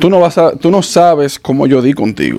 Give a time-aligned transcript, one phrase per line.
[0.00, 2.38] tú no vas a, tú no sabes cómo yo di contigo.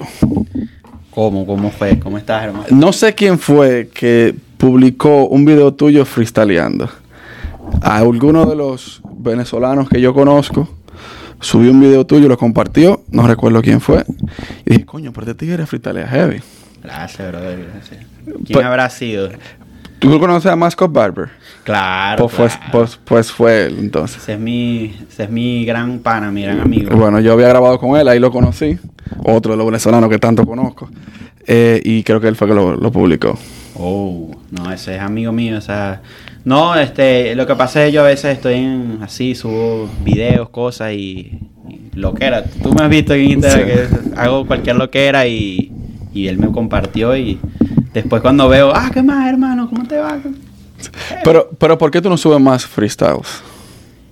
[1.12, 1.46] ¿Cómo?
[1.46, 2.00] ¿Cómo fue?
[2.00, 2.66] ¿Cómo estás, hermano?
[2.70, 6.90] No sé quién fue que publicó un video tuyo freestyleando.
[7.82, 10.70] A alguno de los venezolanos que yo conozco
[11.40, 14.04] subió un video tuyo, lo compartió, no recuerdo quién fue.
[14.66, 16.42] Y dije, coño, pero este tigre freestylea heavy.
[16.84, 17.68] Gracias, brother.
[17.74, 18.06] Gracias.
[18.26, 19.30] ¿Quién Pues- habrá sido?
[20.00, 21.30] ¿Tú conoces a Mascot Barber?
[21.64, 22.28] Claro.
[22.28, 24.22] Pues, fue, pues, pues fue él entonces.
[24.22, 26.96] Ese es mi, ese es mi gran pana, mi gran amigo.
[26.96, 28.78] Bueno, yo había grabado con él, ahí lo conocí.
[29.24, 30.90] Otro de los venezolanos que tanto conozco.
[31.46, 33.38] Eh, y creo que él fue que lo, lo publicó.
[33.76, 36.02] Oh, no, ese es amigo mío, o sea,
[36.46, 40.50] no, este, lo que pasa es que yo a veces estoy en, así, subo videos,
[40.50, 42.44] cosas y, y loquera.
[42.44, 43.72] Tú me has visto en Instagram Sí.
[44.14, 45.72] que hago cualquier loquera y,
[46.14, 47.40] y él me compartió y
[47.98, 49.70] después cuando veo, ah, ¿qué más, hermano?
[49.70, 50.18] ¿Cómo te va?
[51.24, 53.42] Pero, pero ¿por qué tú no subes más freestyles?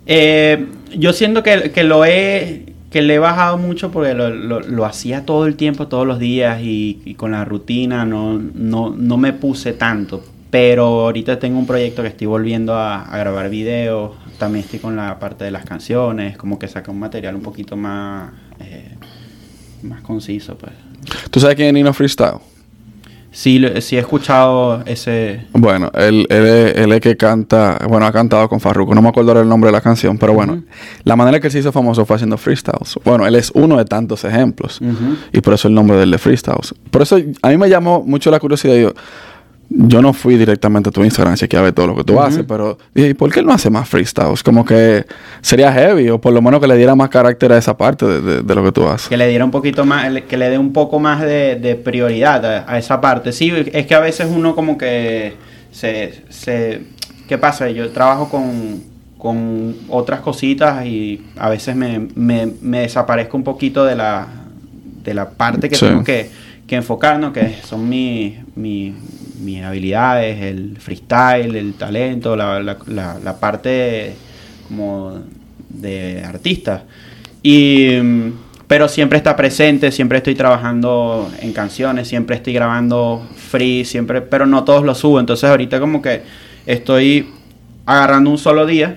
[0.06, 4.60] Eh, yo siento que, que lo he que le he bajado mucho porque lo, lo-
[4.60, 8.90] lo hacía todo el tiempo, todos los días y, y con la rutina no, no,
[8.96, 10.24] no me puse tanto.
[10.50, 14.96] Pero ahorita tengo un proyecto que estoy volviendo a, a grabar videos, también estoy con
[14.96, 18.94] la parte de las canciones, como que saca un material un poquito más, eh,
[19.82, 20.56] más conciso.
[20.56, 20.72] Pues.
[21.30, 22.38] ¿Tú sabes quién es Nino Freestyle?
[23.36, 25.44] Sí, sí he escuchado ese...
[25.52, 29.10] Bueno, él, él, es, él es que canta, bueno, ha cantado con Farruko, no me
[29.10, 30.64] acuerdo ahora el nombre de la canción, pero bueno, Ujú.
[31.04, 32.98] la manera que él se hizo famoso fue haciendo freestyles.
[33.04, 34.80] Bueno, él es uno de tantos ejemplos
[35.34, 36.74] y por eso el nombre del de freestyles.
[36.90, 38.74] Por eso a mí me llamó mucho la curiosidad.
[38.74, 38.94] Yo,
[39.68, 42.78] yo no fui directamente a tu Instagram a chequear todo lo que tú haces, pero
[42.94, 44.42] dije, ¿y por qué él no hace más freestyles?
[44.42, 45.04] Como que
[45.42, 48.20] sería heavy o por lo menos que le diera más carácter a esa parte de,
[48.20, 49.08] de- de lo que tú haces.
[49.08, 52.44] que le diera un poquito más, que le dé un poco más de, de prioridad
[52.44, 53.32] a, a esa parte.
[53.32, 55.34] Sí, es que a veces uno como que
[55.72, 56.82] se, se
[57.28, 57.68] ¿qué pasa?
[57.68, 58.82] Yo trabajo con,
[59.18, 64.28] con otras cositas y a veces me, me, me desaparezco un poquito de la,
[65.02, 65.86] de la parte que Sí.
[65.86, 66.30] tengo que,
[66.68, 67.32] que enfocar, ¿no?
[67.32, 68.94] Que son mi- mi-
[69.40, 74.14] mis habilidades, el freestyle, el talento, la, la, la- la parte
[74.68, 75.20] como
[75.68, 76.84] de artista.
[77.42, 78.32] Y, mm,
[78.66, 84.46] pero siempre está presente, siempre estoy trabajando en canciones, siempre estoy grabando free, siempre, pero
[84.46, 85.20] no todos lo subo.
[85.20, 86.22] Entonces ahorita como que
[86.66, 87.28] estoy
[87.84, 88.96] agarrando un solo día,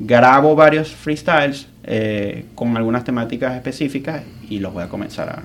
[0.00, 5.42] grabo varios freestyles eh, con algunas temáticas específicas y los voy a comenzar a,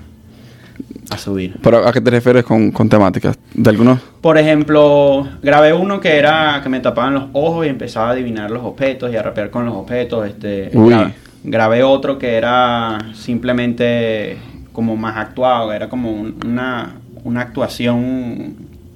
[1.14, 1.56] a subir.
[1.62, 3.38] Pero ¿a qué te refieres con, con temáticas?
[3.54, 4.00] ¿De algunos?
[4.22, 8.50] Por ejemplo, grabé uno que era que me tapaban los ojos y empezaba a adivinar
[8.52, 10.28] los objetos y a rapear con los objetos.
[10.28, 10.96] Este, Uy.
[11.44, 14.38] grabé otro que era simplemente
[14.72, 18.56] como más actuado, era como un- una, una actuación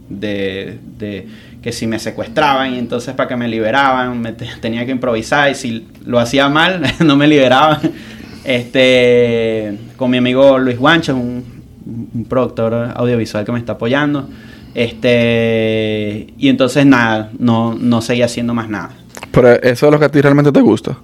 [0.09, 1.27] de, de
[1.61, 5.51] que si me secuestraban y entonces para que me liberaban me te- tenía que improvisar
[5.51, 7.79] y si lo hacía mal no me liberaban.
[8.45, 11.43] Este, con mi amigo Luis Guancho, un,
[12.13, 14.27] un productor audiovisual que me está apoyando.
[14.73, 18.91] Este, y entonces nada, no, no seguía haciendo más nada.
[19.31, 20.97] Pero eso es lo que a ti realmente te gusta.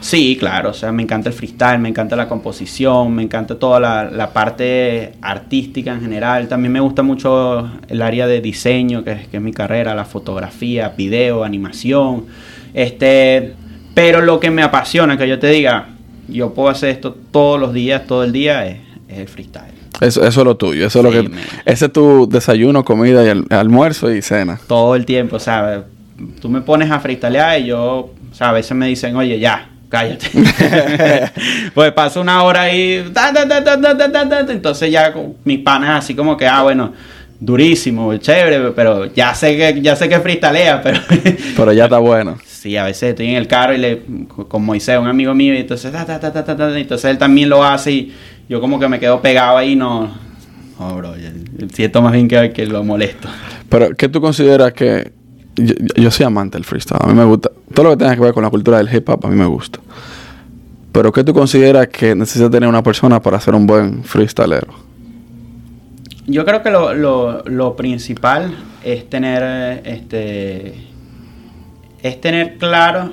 [0.00, 3.78] Sí, claro, o sea, me encanta el freestyle, me encanta la composición, me encanta toda
[3.78, 6.48] la, la parte artística en general.
[6.48, 10.04] También me gusta mucho el área de diseño, que es, que es mi carrera, la
[10.04, 12.26] fotografía, video, animación.
[12.74, 13.54] Este,
[13.94, 15.88] pero lo que me apasiona, que yo te diga,
[16.28, 19.79] yo puedo hacer esto todos los días, todo el día, es, es el freestyle.
[20.00, 21.30] Eso, eso es lo tuyo, eso es lo que...
[21.64, 24.60] Ese es tu desayuno, comida y almuerzo y cena.
[24.66, 25.84] Todo el tiempo, o sea
[26.40, 29.70] Tú me pones a freestylear y yo, o sea, a veces me dicen, oye, ya,
[29.88, 30.28] cállate.
[31.74, 33.04] pues paso una hora ahí,
[34.48, 35.14] entonces ya
[35.44, 36.92] mis panas así como que, ah, bueno,
[37.38, 41.00] durísimo, chévere, pero ya sé que, ya sé que freestalea, pero...
[41.56, 42.36] pero ya está bueno.
[42.44, 44.02] Sí, a veces estoy en el carro y le,
[44.48, 48.14] con Moisés, un amigo mío, y entonces, entonces él también lo hace y
[48.50, 50.10] yo como que me quedo pegado ahí, no,
[50.76, 51.14] no, bro,
[51.72, 53.28] siento más bien que, que lo molesto.
[53.68, 55.12] Pero, ¿qué tú consideras que.?
[55.54, 56.98] Yo, yo soy amante del freestyle.
[57.00, 57.50] A mí me gusta.
[57.72, 59.46] Todo lo que tenga que ver con la cultura del hip hop, a mí me
[59.46, 59.78] gusta.
[60.90, 64.74] Pero, ¿qué tú consideras que necesita tener una persona para ser un buen freestylero?
[66.26, 68.52] Yo creo que lo, lo, lo principal
[68.82, 70.88] es tener este
[72.02, 73.12] es tener claro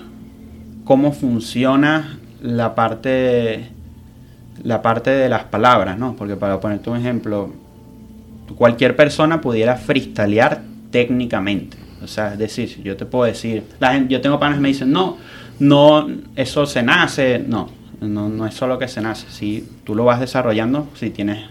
[0.84, 3.77] cómo funciona la parte
[4.64, 6.16] la parte de las palabras, ¿no?
[6.16, 7.54] Porque para ponerte un ejemplo,
[8.56, 10.62] cualquier persona pudiera freestylear
[10.92, 11.78] técnicamente.
[12.04, 14.68] O sea, es decir, yo te puedo decir, la gente, yo tengo panas que me
[14.70, 15.18] dicen, no,
[15.60, 17.70] no, eso se nace, no,
[18.00, 21.46] no, no es solo que se nace, si tú lo vas desarrollando, si tienes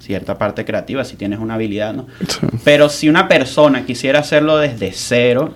[0.00, 2.06] cierta parte creativa, si tienes una habilidad, ¿no?
[2.28, 2.46] Sí.
[2.64, 5.54] Pero si una persona quisiera hacerlo desde cero,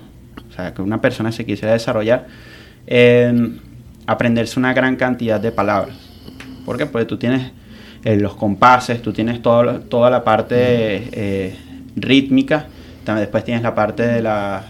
[0.48, 2.26] o sea, que una persona se quisiera desarrollar,
[2.86, 3.58] eh,
[4.06, 6.09] aprenderse una gran cantidad de palabras.
[6.64, 6.86] ¿Por qué?
[6.86, 7.52] Porque tú tienes
[8.04, 10.56] eh, los compases, tú tienes todo, toda la parte
[11.12, 11.56] eh,
[11.96, 12.66] rítmica,
[13.04, 14.64] también después tienes la parte de, la,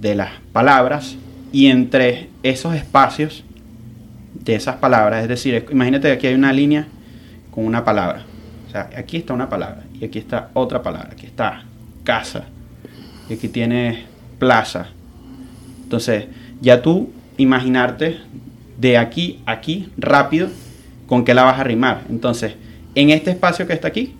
[0.00, 1.16] de las palabras
[1.52, 3.44] y entre esos espacios
[4.34, 6.86] de esas palabras, es decir, imagínate que aquí hay una línea
[7.50, 8.24] con una palabra.
[8.66, 11.10] O sea, aquí está una palabra y aquí está otra palabra.
[11.12, 11.64] Aquí está
[12.04, 12.44] casa
[13.28, 13.98] y aquí tienes
[14.38, 14.88] plaza.
[15.82, 16.26] Entonces,
[16.60, 18.18] ya tú imaginarte
[18.78, 20.48] de aquí a aquí rápido
[21.12, 22.04] con qué la vas a rimar.
[22.08, 22.54] Entonces,
[22.94, 24.16] en este espacio que está aquí,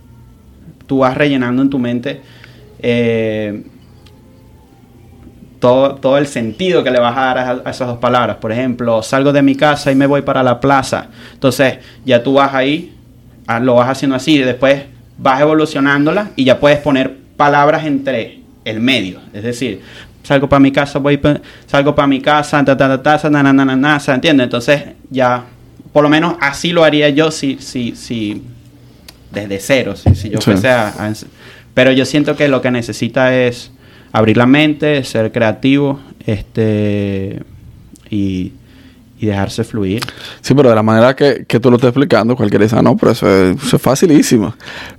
[0.87, 2.21] tú vas rellenando en tu mente
[2.81, 3.65] eh,
[5.59, 8.37] todo, todo, el sentido que le vas a dar a, esas dos palabras.
[8.37, 11.07] Por ejemplo, salgo de mi casa y me voy para la plaza.
[11.33, 12.95] Entonces, ya tú vas ahí,
[13.47, 14.83] ah, lo vas haciendo así, y después
[15.17, 19.19] vas evolucionándola y ya puedes poner palabras entre el medio.
[19.33, 19.81] Es decir,
[20.23, 21.19] salgo para mi casa, voy
[21.65, 24.45] salgo para mi casa, ta ta ta ta, na na na na, ¿entiendes?
[24.45, 25.47] Entonces, ya
[25.93, 28.43] por lo menos así lo haría yo si si si
[29.31, 31.13] desde cero, si, si yo fuese a,
[31.75, 33.71] pero yo siento que lo que necesita es
[34.13, 37.43] abrir la mente, ser creativo, este
[38.11, 38.53] y,
[39.19, 40.03] y dejarse fluir.
[40.43, 42.97] Sí, pero de la manera que, que tú lo estás explicando, cualquiera dice, ah, no,
[42.97, 44.55] pero eso es, eso es facilísimo.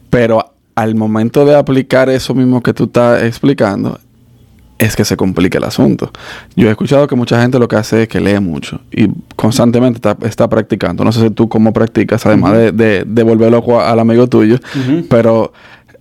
[0.09, 3.99] Pero al momento de aplicar eso mismo que tú estás explicando,
[4.83, 6.11] es que se complica el asunto.
[6.55, 9.99] Yo he escuchado que mucha gente lo que hace es que lee mucho y constantemente
[10.23, 11.03] está, practicando.
[11.03, 14.57] No sé si tú cómo practicas, además de, de, de volverlo al amigo tuyo,
[15.09, 15.53] pero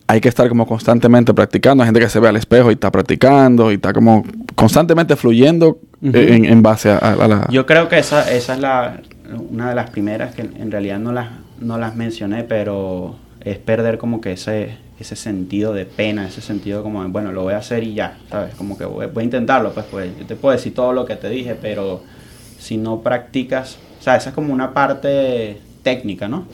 [0.07, 1.83] hay que estar como constantemente practicando.
[1.83, 4.25] Hay gente que se ve al espejo y está practicando y está como
[4.55, 7.47] constantemente fluyendo en, base a, la...
[7.51, 9.01] Yo creo que esa, esa es la,
[9.51, 11.29] una de las primeras que en realidad no las,
[11.61, 16.83] no las mencioné, pero es perder como que ese, ese sentido de pena, ese sentido
[16.83, 18.55] como, bueno, lo voy a hacer y ya, ¿sabes?
[18.55, 21.29] Como que voy, a intentarlo, pues, pues yo te puedo decir todo lo que te
[21.29, 22.03] dije, pero
[22.59, 26.47] si no practicas, o sea, esa es como una parte técnica, ¿no?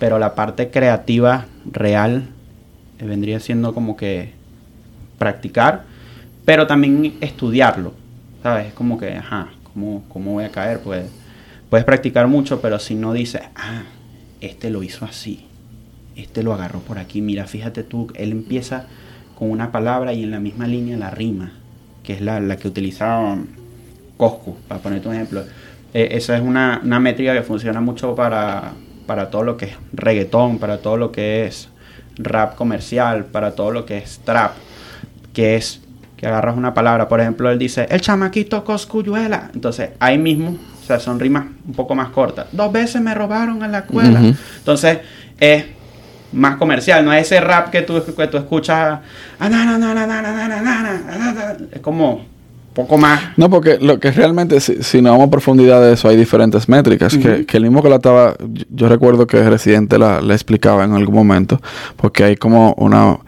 [0.00, 2.24] Pero la parte creativa real
[2.98, 4.32] eh, vendría siendo como que
[5.18, 5.84] practicar,
[6.44, 7.92] pero también estudiarlo,
[8.42, 8.68] ¿sabes?
[8.68, 10.80] Es como que, ajá, ¿cómo, cómo voy a caer?
[10.80, 11.06] Pues
[11.70, 13.84] puedes practicar mucho, pero si no dices, ah,
[14.40, 15.46] este lo hizo así,
[16.16, 18.86] este lo agarró por aquí, mira, fíjate tú, él empieza
[19.38, 21.52] con una palabra y en la misma línea la rima,
[22.02, 23.38] que es la, la que utilizaba
[24.16, 25.44] Coscu, para ponerte un ejemplo.
[25.92, 28.72] E, esa es una, una, métrica que funciona mucho para,
[29.06, 31.68] para todo lo que es reggaetón, para todo lo que es
[32.16, 34.52] rap comercial, para todo lo que es trap,
[35.32, 35.80] que es
[36.16, 40.86] que agarras una palabra, por ejemplo, él dice, el chamaquito Coscuyuela, entonces ahí mismo, o
[40.86, 42.46] sea, son rimas un poco más cortas.
[42.52, 44.20] Dos veces me robaron en la escuela.
[44.58, 44.98] Entonces,
[45.40, 45.64] es
[46.34, 49.00] más comercial, no es ese rap que tú, que tú escuchas.
[51.72, 52.34] Es como
[52.74, 53.20] poco más.
[53.36, 56.68] No, porque lo que realmente, si, si no vamos a profundidad de eso, hay diferentes
[56.68, 57.16] métricas.
[57.16, 58.34] que, que, el mismo que la estaba,
[58.68, 61.60] yo, recuerdo que el residente la, la, explicaba en algún momento,
[61.96, 63.18] porque hay como una.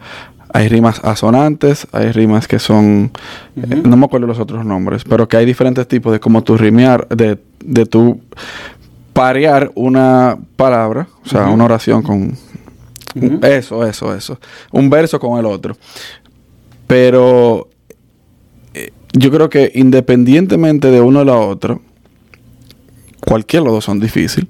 [0.53, 3.11] Hay rimas asonantes, hay rimas que son.
[3.55, 6.57] Eh, no me acuerdo los otros nombres, pero que hay diferentes tipos de cómo tú
[6.57, 8.19] rimear, de, de tu
[9.13, 12.37] parear una palabra, o sea, una oración con
[13.43, 14.39] eso, eso, eso.
[14.71, 15.75] Un verso con el otro.
[16.87, 17.69] Pero
[18.73, 21.81] eh, yo creo que independientemente de uno y la otro,
[23.19, 24.49] cualquiera de los dos son difíciles.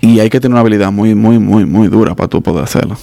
[0.00, 2.96] Y hay que tener una habilidad muy, muy, muy, muy dura para tú poder hacerlo.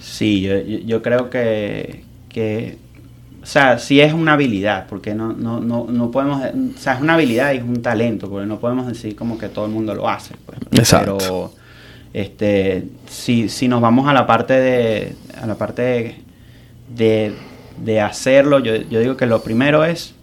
[0.00, 2.78] Sí, yo, yo creo que, que,
[3.42, 7.02] o sea, sí es una habilidad, porque no, no, no, no podemos, o sea, es
[7.02, 9.94] una habilidad y es un talento, porque no podemos decir como que todo el mundo
[9.94, 10.34] lo hace.
[10.46, 10.58] Pues.
[10.72, 11.18] Exacto.
[11.18, 11.52] Pero
[12.16, 16.16] este, si, si nos vamos a la parte de, a la parte
[16.88, 17.34] de,
[17.84, 20.14] de hacerlo, yo, yo, digo que lo primero es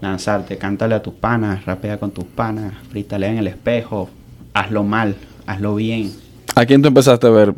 [0.00, 4.08] lanzarte, cántale a tus panas, rapea con tus panas, freestalea en el espejo,
[4.54, 5.14] hazlo mal,
[5.46, 6.10] hazlo bien.
[6.54, 7.52] ¿A quién tú empezaste a ver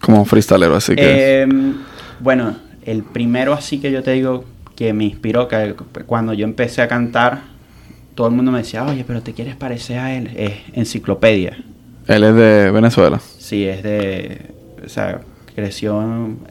[0.00, 0.76] como freestalero?
[0.76, 1.40] Así que...
[1.40, 1.74] Em,
[2.20, 2.54] bueno,
[2.86, 4.44] el primero así que yo te digo
[4.76, 5.74] que me inspiró, que
[6.06, 7.40] cuando yo empecé a cantar,
[8.14, 11.64] todo el mundo me decía, oye, pero te quieres parecer a él, es enciclopedia.
[12.06, 13.20] Él es de Venezuela.
[13.38, 14.50] Sí, es de.
[14.84, 15.20] O sea,
[15.54, 16.02] creció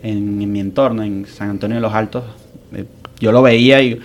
[0.02, 2.24] en, mi entorno, en San Antonio de los Altos.
[2.74, 2.86] Eh,
[3.20, 4.00] yo lo veía y.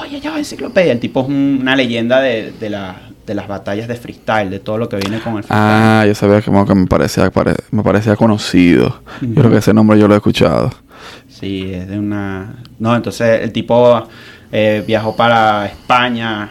[0.00, 0.92] Oye, ya enciclopedia.
[0.92, 2.70] El tipo es una leyenda de, de,
[3.26, 5.58] de las batallas de freestyle, de todo lo que viene con el freestyle.
[5.60, 7.30] Ah, yo sabía que, me parecía,
[7.70, 9.02] me parecía conocido.
[9.20, 10.70] Yo creo que ese nombre yo lo he escuchado.
[11.28, 12.56] Sí, es de una.
[12.78, 14.08] No, entonces el tipo
[14.50, 16.50] eh, viajó para España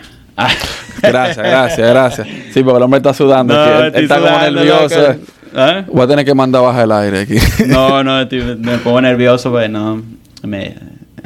[1.01, 2.27] gracias, gracias, gracias.
[2.53, 3.53] Sí, porque el hombre está sudando.
[3.85, 5.15] él, está como nervioso.
[5.53, 5.83] ¿Eh?
[5.87, 7.35] Voy a tener que mandar bajar el aire aquí.
[7.67, 8.25] no, no,
[8.59, 10.01] me pongo nervioso, pues no.
[10.43, 10.75] Me,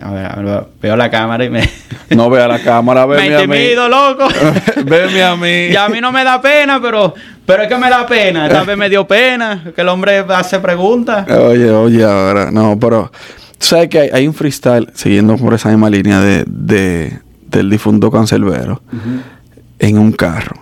[0.02, 1.70] a ver, a ver, veo la cámara y me.
[2.10, 4.28] no vea la cámara, Me intimido, loco.
[4.86, 5.68] Veme a mí.
[5.72, 7.14] Y a mí no me da pena, pero
[7.46, 10.60] Pero es que me da pena, esta vez me dio pena que el hombre hace
[10.60, 11.30] preguntas.
[11.30, 13.12] Oye, oye, ahora, no, pero
[13.60, 17.20] sabes que hay, hay un freestyle siguiendo por esa misma línea de, de-
[17.58, 18.82] del difunto cancelbero
[19.80, 20.58] en un carro.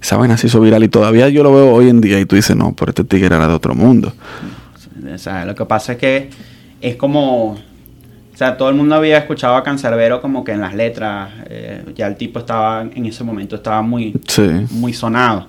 [0.00, 2.36] Esa vaina se hizo viral y todavía yo lo veo hoy en día y tú
[2.36, 4.12] dices, no, pero este tigre era de otro mundo.
[5.14, 6.30] O sea, lo que pasa es que
[6.80, 7.52] es como.
[7.52, 11.30] O sea, todo el mundo había escuchado a Cancerbero como que en las letras.
[11.48, 14.42] eh, ya el tipo estaba, en ese momento, estaba muy, Sí.
[14.70, 15.46] muy sonado.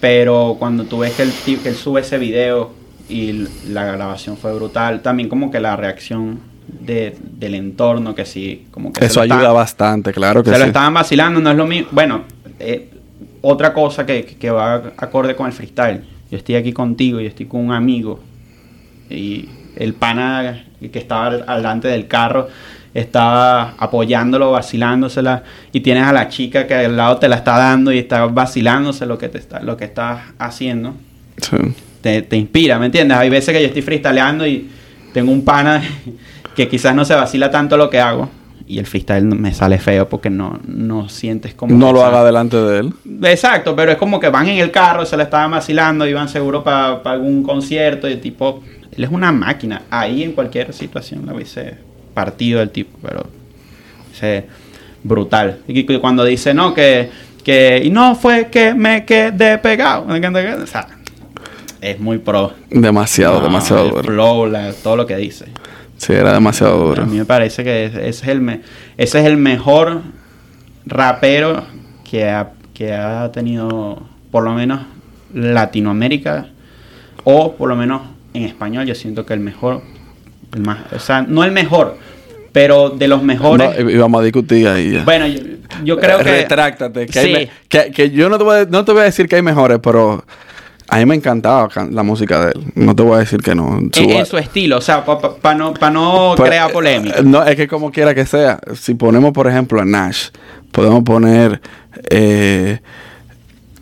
[0.00, 1.32] Pero cuando tú ves que, el,
[1.62, 2.72] que él sube ese video
[3.08, 6.40] y la grabación fue brutal, también como que la reacción
[6.72, 10.50] de- del entorno, que sí, como que se Eso lo ayuda está- bastante, claro que
[10.50, 10.68] se lo sí.
[10.68, 11.88] estaban vacilando, no es lo mismo.
[11.92, 12.22] Bueno,
[12.58, 12.88] eh,
[13.42, 16.00] otra cosa que, que va acorde con el freestyle.
[16.30, 18.20] Yo estoy aquí contigo, yo estoy con un amigo.
[19.10, 22.48] Y el pana que estaba delante del carro
[22.94, 25.42] estaba apoyándolo, vacilándosela.
[25.72, 29.04] Y tienes a la chica que al lado te la está dando y está vacilándose
[29.06, 30.94] lo que, te está, lo que estás haciendo.
[31.38, 31.56] Sí.
[32.00, 33.16] Te, te inspira, ¿me entiendes?
[33.18, 34.70] Hay veces que yo estoy freestyleando y
[35.12, 35.82] tengo un pana
[36.54, 38.28] que quizás no se vacila tanto lo que hago.
[38.66, 41.74] Y el freestyle me sale feo porque no, no sientes como...
[41.76, 42.92] No lo haga delante de él.
[43.24, 46.62] Exacto, pero es como que van en el carro, se la estaban vacilando, iban seguro
[46.62, 48.62] para algún concierto y el tipo,
[48.96, 49.82] él es una máquina.
[49.90, 51.76] Ahí en cualquier situación lo hubiese
[52.14, 53.26] partido el tipo, pero
[54.14, 54.46] ese,
[55.02, 55.58] brutal.
[55.66, 57.10] Y cuando dice, no, que,
[57.44, 60.06] que, y no fue que me quedé pegado.
[60.06, 60.86] O sea,
[61.80, 62.52] es muy pro.
[62.70, 65.46] Demasiado, No, demasiado el flow, la- todo lo que dice.
[66.04, 67.02] Sí, era demasiado duro.
[67.02, 68.60] A mí me parece que ese es el, me-
[68.96, 70.02] ese es el mejor
[70.86, 71.64] rapero
[72.08, 74.80] que ha, que ha tenido, por lo menos,
[75.32, 76.46] Latinoamérica,
[77.24, 78.02] o por lo menos
[78.34, 78.86] en español.
[78.86, 79.82] Yo siento que el mejor,
[80.54, 81.96] el más, o sea, no el mejor,
[82.52, 83.78] pero de los mejores.
[83.78, 85.04] No, y- vamos a discutir ahí ya.
[85.04, 85.40] bueno, yo,
[85.84, 86.24] yo creo que.
[86.24, 87.06] Retráctate.
[87.06, 87.32] Que, hay Sí.
[87.32, 89.42] me- que, que yo no te, voy a, no te voy a decir que hay
[89.42, 90.24] mejores, pero
[90.94, 92.64] a mí me encantaba can- la música de él.
[92.74, 93.78] No te voy a decir que no.
[93.78, 97.18] En, Su- en su estilo, o sea, para no, pa no Pero, crear polémica.
[97.18, 98.58] eh, No, es que como quiera que sea.
[98.74, 100.28] Si ponemos, por ejemplo, a Nash,
[100.70, 101.60] podemos poner.
[102.10, 102.78] Eh,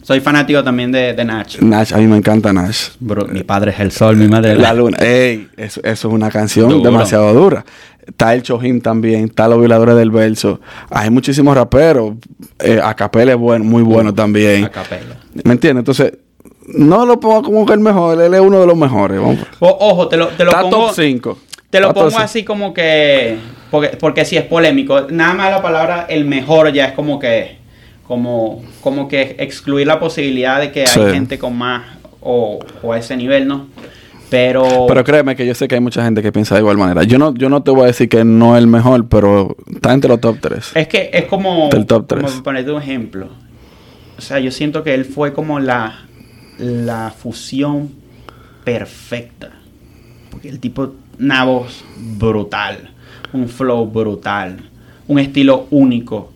[0.03, 1.59] Soy fanático también de, de Nach.
[1.61, 2.89] Nash, a mí me encanta Nash.
[2.99, 4.97] Bro, mi padre es el sol, mi madre es La luna.
[4.99, 6.83] Ey, eso, eso es una canción Duro.
[6.91, 7.65] demasiado dura.
[8.07, 10.61] Está el Chojim también, está los violadores del verso.
[10.91, 12.15] Hay muchísimos raperos.
[12.59, 14.65] Eh, Acapella es bueno, muy bueno también.
[14.65, 15.17] A capela.
[15.45, 15.81] ¿Me entiendes?
[15.83, 16.13] Entonces,
[16.75, 19.21] no lo pongo como que el mejor, él es uno de los mejores.
[19.21, 19.39] Vamos.
[19.61, 20.87] O- ojo, te lo, te lo Está pongo.
[20.87, 21.39] top 5.
[21.71, 23.37] Te lo pongo así como que.
[23.71, 25.03] Porque, porque si es polémico.
[25.11, 27.59] Nada más la palabra el mejor ya es como que.
[28.07, 30.99] Como, como que excluir la posibilidad de que Sí.
[30.99, 31.83] hay gente con más.
[32.21, 33.69] O, o a ese nivel, ¿no?
[34.29, 34.87] Pero.
[34.89, 37.03] Pero créeme que yo sé que hay mucha gente que piensa de igual manera.
[37.05, 39.93] Yo no, yo no te voy a decir que no es el mejor, pero está
[39.93, 40.73] entre los top 3.
[40.75, 41.69] Es que es como.
[41.71, 42.31] Del top como tres.
[42.33, 43.29] para ponerte un ejemplo.
[44.19, 46.01] O sea, yo siento que él fue como la.
[46.61, 47.91] La fusión
[48.65, 49.51] perfecta.
[50.31, 50.95] Porque el tipo.
[51.19, 52.91] Una voz brutal.
[53.33, 54.59] Un flow brutal.
[55.09, 56.33] Un estilo único.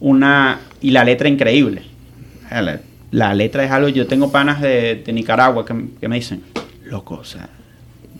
[0.00, 0.60] Una.
[0.80, 1.82] Y la letra increíble.
[2.50, 3.88] La, la letra es algo.
[3.88, 6.42] Yo tengo panas de, de Nicaragua que, que me dicen.
[6.84, 7.48] Loco, o sea.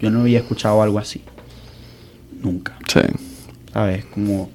[0.01, 1.23] Yo no había escuchado algo así.
[2.43, 2.77] Nunca.
[2.89, 3.01] Sí.
[3.73, 4.05] ¿Sabes?
[4.07, 4.51] Como.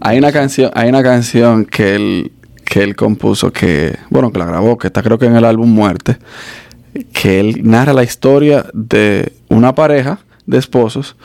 [0.00, 2.32] Hay una canción, hay una canción que él,
[2.68, 5.70] que él compuso que, bueno, que la grabó, que está creo que en el álbum
[5.70, 6.18] Muerte,
[7.14, 11.16] que él narra la historia de una pareja de esposos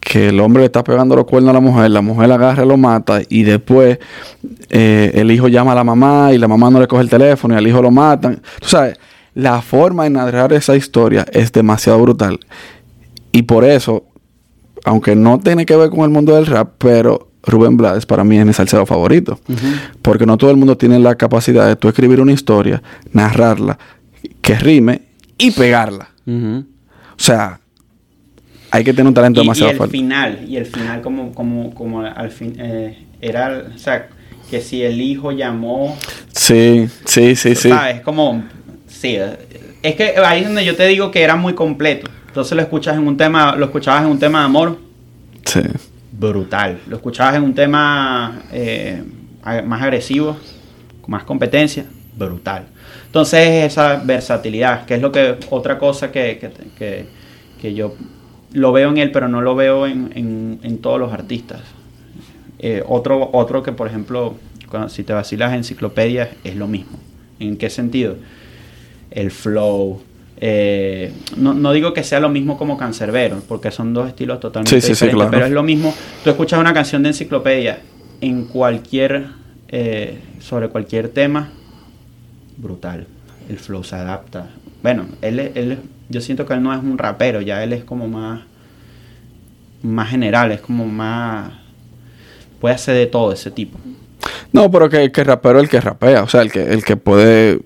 [0.00, 2.64] que el hombre le está pegando los cuernos a la mujer, la mujer la agarra
[2.64, 3.98] y lo mata y después
[4.70, 7.54] eh, el hijo llama a la mamá y la mamá no le coge el teléfono
[7.54, 8.42] y al hijo lo matan.
[8.60, 8.98] Tú sabes,
[9.34, 12.40] la forma de narrar esa historia es demasiado brutal
[13.30, 14.04] y por eso
[14.84, 18.38] aunque no tiene que ver con el mundo del rap, pero Rubén Blades para mí
[18.38, 19.38] es mi salsero favorito.
[20.02, 22.82] Porque no todo el mundo tiene la capacidad de tú escribir una historia,
[23.12, 23.78] narrarla,
[24.42, 25.02] que rime
[25.38, 26.08] y pegarla.
[26.26, 26.62] O
[27.22, 27.60] sea,
[28.70, 29.92] hay que tener un talento y, y demasiado el fuerte.
[29.92, 34.08] final y el final como como como al fin eh, era o sea
[34.48, 35.96] que si el hijo llamó
[36.32, 37.68] Sí, sí, sí, sí.
[37.68, 38.44] sabes como
[38.86, 39.36] sí eh,
[39.82, 42.96] es que ahí es donde yo te digo que era muy completo entonces lo escuchas
[42.96, 44.78] en un tema lo escuchabas en un tema de amor
[45.44, 45.60] Sí.
[46.20, 46.80] Brutal.
[46.86, 49.02] Lo escuchabas en un tema eh,
[49.64, 50.36] más agresivo
[51.06, 51.86] más competencia
[52.16, 52.66] brutal.
[53.06, 56.38] Entonces esa versatilidad que es lo que otra cosa que,
[56.78, 57.06] que,
[57.58, 57.94] que- yo
[58.52, 61.62] lo veo en él pero no lo veo en, en- en todos los artistas.
[62.60, 64.36] Eh, otro otro que por ejemplo
[64.70, 66.98] cuando- si te vacilas enciclopedias es lo mismo.
[67.40, 68.16] En qué sentido
[69.10, 70.02] el flow
[70.42, 74.80] eh, no, no digo que sea lo mismo como Cancerbero, porque son dos estilos totalmente
[74.80, 75.30] Sí, sí, sí, diferentes, claro.
[75.30, 75.94] pero es lo mismo.
[76.24, 77.80] Tú escuchas una canción de enciclopedia
[78.22, 79.26] en cualquier,
[79.68, 81.50] eh, sobre cualquier tema,
[82.56, 83.06] brutal.
[83.50, 84.48] el flow se adapta.
[84.82, 85.78] Bueno, él, él,
[86.08, 88.40] yo siento que él no es un rapero, ya él es como más,
[89.82, 91.52] más general, es como más,
[92.60, 93.78] puede hacer de todo ese tipo.
[94.52, 96.82] No, pero que, que el rapero es el que rapea, o sea, el que, el
[96.82, 97.60] que puede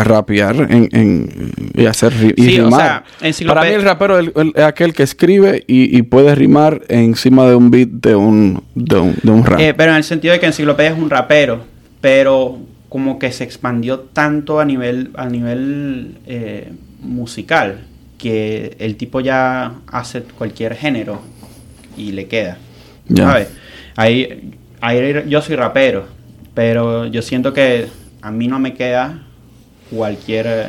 [0.00, 3.04] a rapear en, en- y hacer ri- y Sí, o rimar.
[3.20, 6.82] sea, Para mí el rapero es, el- es aquel que escribe y, y puede rimar
[6.88, 9.60] encima de un beat de un, de un, de un rap.
[9.60, 11.64] Eh, pero en el sentido de que Enciclopedia es un rapero,
[12.00, 12.58] pero
[12.88, 17.80] como que se expandió tanto a nivel, a nivel eh, musical
[18.18, 21.20] que el tipo ya hace cualquier género
[21.96, 22.58] y le queda.
[23.08, 23.24] Ya.
[23.26, 23.48] ¿Sabes?
[23.96, 26.06] Ahí, ahí yo soy rapero,
[26.54, 27.86] pero yo siento que
[28.20, 29.22] a mí no me queda
[29.94, 30.46] cualquier...
[30.46, 30.66] eh,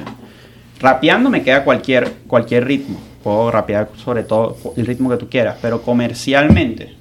[0.79, 2.99] Rapeando me queda cualquier, cualquier ritmo.
[3.23, 6.93] Puedo rapear sobre todo el ritmo que tú quieras, pero comercialmente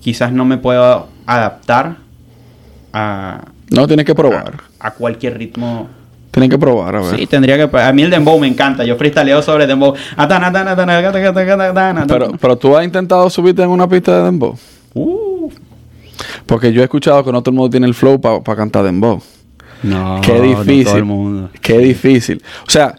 [0.00, 1.96] quizás no me puedo adaptar
[2.92, 4.54] a, no, tienes que probar.
[4.78, 5.88] a, a cualquier ritmo.
[6.30, 7.16] Tienes que probar, a ver.
[7.16, 7.76] Sí, tendría que...
[7.78, 8.84] A mí el dembow me encanta.
[8.84, 9.94] Yo freestyleo sobre dembow.
[12.06, 14.56] Pero, pero tú has intentado subirte en una pista de dembow.
[14.94, 15.50] Uh.
[16.46, 19.20] Porque yo he escuchado que no todo el mundo tiene el flow para cantar dembow.
[19.82, 20.84] No, Qué no difícil.
[20.84, 21.50] todo el mundo.
[21.60, 22.42] Qué difícil.
[22.66, 22.96] O sea,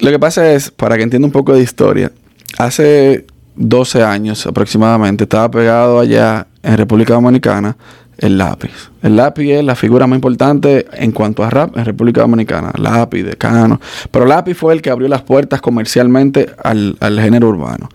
[0.00, 2.12] lo que pasa es, para que entienda un poco de historia,
[2.58, 7.76] hace 12 años aproximadamente estaba pegado allá en República Dominicana
[8.18, 8.90] el lápiz.
[9.02, 12.72] El lápiz es la figura más importante en cuanto a rap en República Dominicana.
[12.76, 13.80] Lápiz, decano.
[14.10, 17.88] Pero lápiz fue el que abrió las puertas comercialmente al, al género urbano.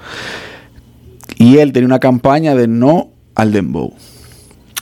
[1.38, 3.94] Y él tenía una campaña de no al dembow.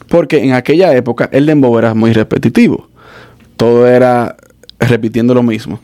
[0.07, 2.89] Porque en aquella época el dembow era muy repetitivo.
[3.55, 4.37] Todo era
[4.79, 5.79] repitiendo lo mismo.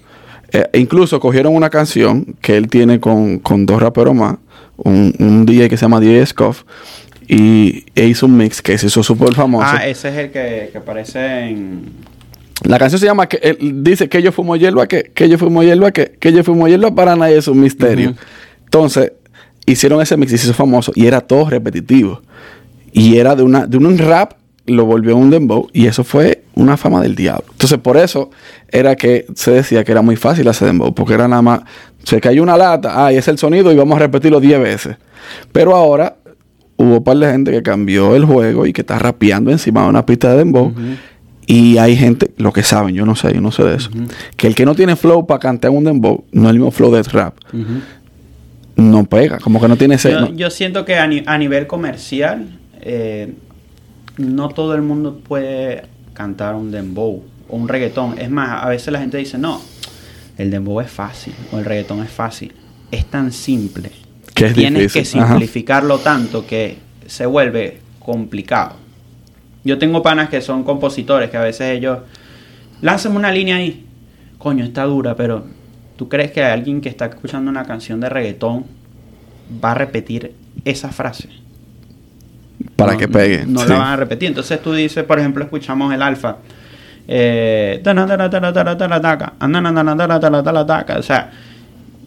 [0.52, 4.38] Eh, incluso cogieron una canción que él tiene con, con dos raperos más,
[4.78, 6.64] un, un DJ que se llama DJ Scoff,
[7.28, 9.68] y e hizo un mix que se hizo súper famoso.
[9.68, 11.92] Ah, ese es el que, que aparece en...
[12.66, 15.64] La canción se llama, que, él dice que yo fumo hierba, que, que yo fumo
[15.64, 18.14] hierba, que, que yo fumo hierba, para nadie es un misterio.
[18.66, 19.14] Entonces,
[19.66, 22.22] hicieron ese mix y se hizo famoso y era todo repetitivo.
[22.94, 24.34] Y era de, una, de un rap,
[24.66, 27.44] lo volvió un dembow y eso fue una fama del diablo.
[27.52, 28.30] Entonces, por eso
[28.70, 31.62] era que se decía que era muy fácil hacer dembow, porque era nada más,
[32.04, 34.96] se cayó una lata, ah, y es el sonido y vamos a repetirlo 10 veces.
[35.52, 36.16] Pero ahora
[36.78, 39.90] hubo un par de gente que cambió el juego y que está rapeando encima de
[39.90, 40.72] una pista de dembow.
[41.46, 43.90] Y hay gente, lo que saben, yo no sé, yo no sé de eso,
[44.38, 46.90] que el que no tiene flow para cantar un dembow, no es el mismo flow
[46.94, 47.36] de rap,
[48.76, 50.12] no pega, como que no tiene ese...
[50.12, 52.48] Yo, no- yo siento que a, ni- a nivel comercial,
[52.86, 53.34] eh,
[54.18, 58.20] no todo el mundo puede cantar un dembow o un reggaetón.
[58.20, 59.62] Es más, a veces la gente dice, no,
[60.38, 62.54] el dembow es fácil o el reggaetón es fácil.
[62.92, 63.92] Es tan simple.
[64.36, 65.28] Que es Tienes que ajá.
[65.28, 68.76] simplificarlo tanto que se vuelve complicado.
[69.64, 72.00] Yo tengo panas que son compositores que a veces ellos
[72.82, 73.86] lánzame una línea ahí.
[74.38, 75.46] Coño, está dura, pero
[75.96, 78.66] ¿tú crees que alguien que está escuchando una canción de reggaetón
[79.64, 81.30] va a repetir esa frase?
[82.76, 83.46] Para No, que pegue.
[83.46, 83.70] No sí.
[83.70, 84.30] la van a repetir.
[84.30, 86.38] Entonces tú dices, por ejemplo, escuchamos el alfa.
[87.08, 87.82] Eh.
[90.98, 91.32] O sea,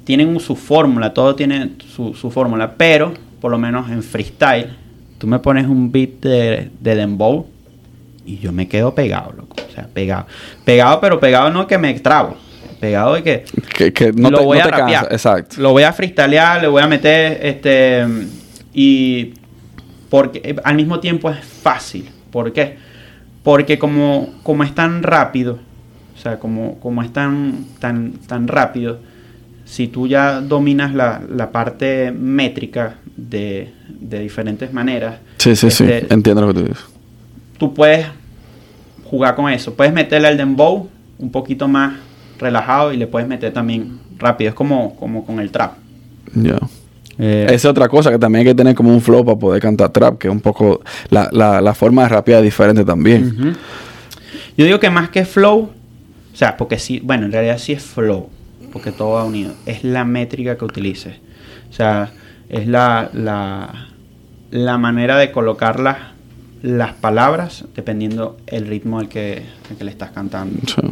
[0.05, 4.71] tienen su fórmula, todo tiene su, su fórmula, pero por lo menos en freestyle,
[5.19, 7.47] tú me pones un beat de, de dembow
[8.25, 9.57] y yo me quedo pegado, loco.
[9.69, 10.27] O sea, pegado.
[10.65, 12.37] Pegado, pero pegado no que me trabo.
[12.81, 13.45] Pegado de que
[13.77, 15.09] Que, que no lo te, voy no a te cansa.
[15.11, 15.57] Exacto.
[15.61, 18.07] Lo voy a freestylear, le voy a meter este
[18.75, 19.33] y
[20.17, 22.09] porque eh, al mismo tiempo es fácil.
[22.31, 22.79] ¿Por qué?
[23.43, 25.59] Porque como, como es tan rápido,
[26.15, 28.99] o sea, como, como es tan, tan, tan rápido,
[29.67, 35.85] si tú ya dominas la, la parte métrica de, de diferentes maneras, Sí, sí, sí.
[35.85, 36.85] este, Entiendo lo que tú dices.
[37.59, 38.07] tú puedes
[39.05, 39.75] jugar con eso.
[39.75, 41.93] Puedes meterle al dembow un poquito más
[42.39, 44.49] relajado y le puedes meter también rápido.
[44.49, 45.75] Es como, como con el trap.
[46.35, 46.57] Ya.
[47.19, 49.63] Eh, Esa es otra cosa que también hay que tener como un flow para poder
[49.63, 53.57] cantar trap, que es un poco la, la, la forma de rapear es diferente también.
[54.57, 55.71] Yo digo que más que flow,
[56.33, 58.29] o sea, porque sí, bueno, en realidad sí es flow,
[58.73, 59.53] porque todo va unido.
[59.65, 61.17] Es la métrica que utilices.
[61.71, 62.11] O sea,
[62.49, 63.89] es la, la,
[64.51, 65.97] la manera de colocar las,
[66.63, 70.61] las palabras dependiendo el ritmo al que, al que le estás cantando.
[70.67, 70.83] Sí.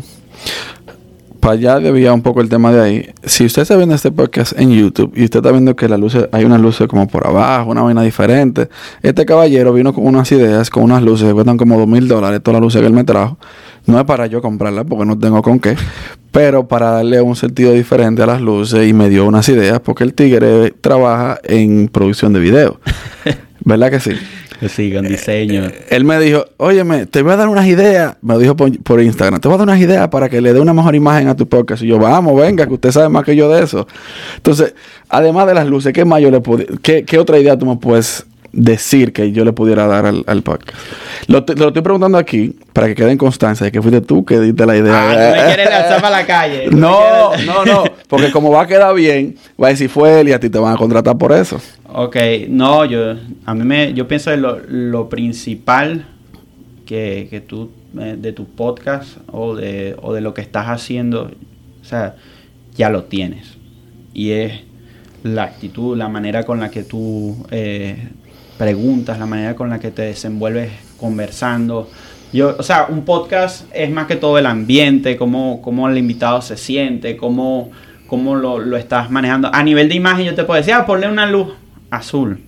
[1.44, 3.10] Para allá debía un poco el tema de ahí.
[3.22, 6.26] Si usted está viendo este podcast en YouTube y usted está viendo que las luces,
[6.32, 8.70] hay unas luces como por abajo, una vaina diferente.
[9.02, 12.40] Este caballero vino con unas ideas, con unas luces que cuestan como dos mil dólares,
[12.42, 13.36] todas las luces que él me trajo.
[13.84, 15.76] No es para yo comprarlas porque no tengo con qué,
[16.30, 20.04] pero para darle un sentido diferente a las luces y me dio unas ideas porque
[20.04, 22.80] el tigre trabaja en producción de video.
[23.66, 24.12] ¿Verdad que sí?
[24.68, 25.64] Sí, con diseño.
[25.64, 28.16] Eh, él me dijo, óyeme, te voy a dar unas ideas.
[28.22, 29.40] Me dijo por, Instagram.
[29.40, 31.48] Te voy a dar unas ideas para que le dé una mejor imagen a tu
[31.48, 31.82] podcast.
[31.82, 33.86] Y yo, vamos, venga, que usted sabe más que yo de eso.
[34.36, 34.74] Entonces,
[35.08, 37.76] además de las luces, ¿qué más yo le pude, qué, qué otra idea tú me
[37.76, 40.78] puedes decir que yo le pudiera dar al, al podcast.
[41.26, 44.24] Lo, te- lo estoy preguntando aquí para que quede en constancia de que fuiste tú
[44.24, 44.92] que diste la idea.
[45.10, 46.66] Ah, tú me quieres lanzar para la calle.
[46.70, 50.28] No, quieres- no, no, porque como va a quedar bien, va a decir fue él
[50.28, 51.60] y a ti te van a contratar por eso.
[51.92, 52.16] Ok,
[52.48, 53.14] no, yo,
[53.46, 56.06] a mí me, yo pienso que lo, lo principal
[56.86, 61.30] que, que tú, eh, de tu podcast o de, o de lo que estás haciendo,
[61.82, 62.16] o sea,
[62.76, 63.46] ya lo tienes.
[64.12, 64.60] Y es
[65.22, 68.08] la actitud, la manera con la que tú eh,
[68.58, 71.90] preguntas, la manera con la que te desenvuelves conversando.
[72.32, 76.42] Yo, o sea, un podcast es más que todo el ambiente, cómo, cómo el invitado
[76.42, 77.70] se siente, cómo,
[78.06, 79.50] cómo lo, lo estás manejando.
[79.52, 81.48] A nivel de imagen yo te puedo decir, ah, ponle una luz
[81.90, 82.40] azul.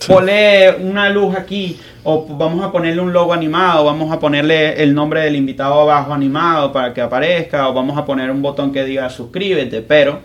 [0.00, 0.12] Sí.
[0.12, 4.94] Ponle una luz aquí, o vamos a ponerle un logo animado, vamos a ponerle el
[4.94, 8.84] nombre del invitado abajo animado para que aparezca, o vamos a poner un botón que
[8.84, 10.20] diga suscríbete, pero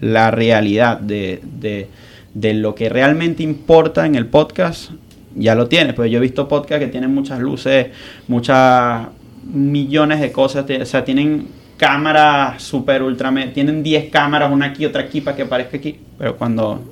[0.00, 1.88] la realidad de, de-
[2.34, 4.90] de lo que realmente importa en el podcast
[5.34, 5.94] ya lo tienes.
[5.94, 7.88] Pues yo he visto podcasts que tienen muchas luces,
[8.28, 9.06] muchas
[9.44, 15.02] millones de cosas, o sea, tienen cámaras super ultra, tienen 10 cámaras, una aquí, otra
[15.02, 16.82] aquí para que aparezca aquí, pero cuando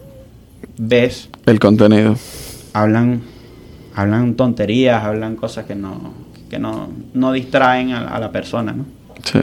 [0.77, 2.17] ves El contenido.
[2.73, 3.23] hablan
[3.95, 6.15] hablan tonterías, hablan cosas que no
[6.51, 8.85] que no, no distraen a, a la persona, ¿no?
[9.25, 9.41] Sí.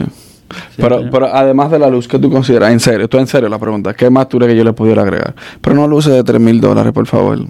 [0.50, 2.72] Sí, pero, pero además de la luz, ¿qué tú consideras?
[2.72, 3.94] En serio, tú en serio la pregunta.
[3.94, 5.34] ¿Qué más tú crees que yo le pudiera agregar?
[5.60, 7.38] Pero no luces de 3 mil dólares, por favor.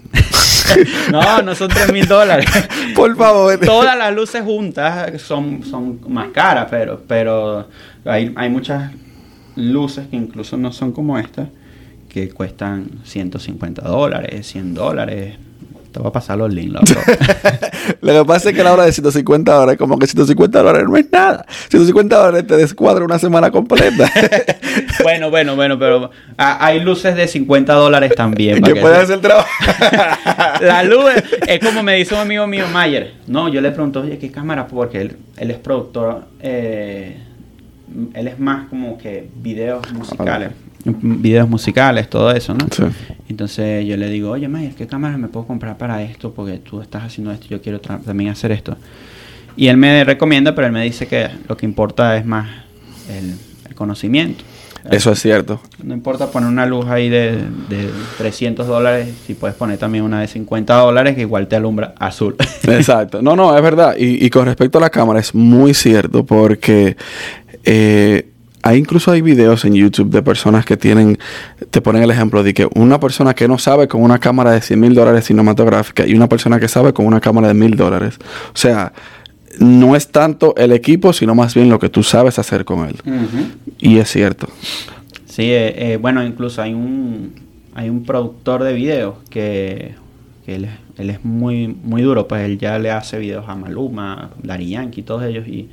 [1.10, 2.46] No, no son 3 mil dólares.
[2.94, 3.58] por favor.
[3.58, 7.66] Todas las luces juntas son, son más caras, pero, pero
[8.04, 8.92] hay, hay muchas
[9.56, 11.48] luces que incluso no son como estas,
[12.08, 15.38] que cuestan 150 dólares, 100 dólares.
[15.92, 16.86] Te voy a pasar los links, loco.
[18.00, 20.96] Lo que pasa es que la hora de 150 dólares, como que 150 dólares no
[20.96, 21.44] es nada.
[21.68, 24.10] 150 dólares te descuadra una semana completa.
[25.02, 28.62] bueno, bueno, bueno, pero ah, hay luces de 50 dólares también.
[28.62, 29.48] que puedes hacer el trabajo.
[30.60, 33.14] La luz es, es como me dice un amigo mío, Mayer.
[33.26, 34.66] No, yo le pregunto, oye, ¿qué cámara?
[34.68, 37.16] Porque él, él es productor, eh,
[38.14, 40.50] él es más como que videos musicales.
[40.84, 42.66] Videos musicales, todo eso, ¿no?
[42.70, 42.84] Sí.
[43.28, 46.32] Entonces yo le digo, oye, Mayer, ¿qué cámara me puedo comprar para esto?
[46.32, 48.76] Porque tú estás haciendo esto y yo quiero también hacer esto.
[49.56, 52.48] Y él me recomienda, pero él me dice que lo que importa es más
[53.08, 53.34] el,
[53.68, 54.44] el conocimiento.
[54.88, 55.60] Eso es cierto.
[55.82, 57.32] No importa poner una luz ahí de,
[57.68, 61.94] de 300 dólares, si puedes poner también una de 50 dólares que igual te alumbra
[61.98, 62.36] azul.
[62.62, 63.20] Exacto.
[63.20, 63.94] No, no, es verdad.
[63.98, 66.96] Y, y con respecto a la cámara, es muy cierto porque
[67.64, 68.29] eh,
[68.70, 71.18] hay incluso hay videos en YouTube de personas que tienen,
[71.70, 74.60] te ponen el ejemplo de que una persona que no sabe con una cámara de
[74.60, 78.18] 100 mil dólares cinematográfica y una persona que sabe con una cámara de mil dólares.
[78.54, 78.92] O sea,
[79.58, 82.96] no es tanto el equipo, sino más bien lo que tú sabes hacer con él.
[83.78, 84.48] Y es cierto.
[85.26, 87.32] Sí, eh, eh, bueno, incluso hay un
[87.74, 89.94] hay un productor de videos que,
[90.44, 93.54] que él, es- él es muy muy duro, pues él ya le hace videos a
[93.54, 95.68] Maluma, Daddy Yankee, todos ellos y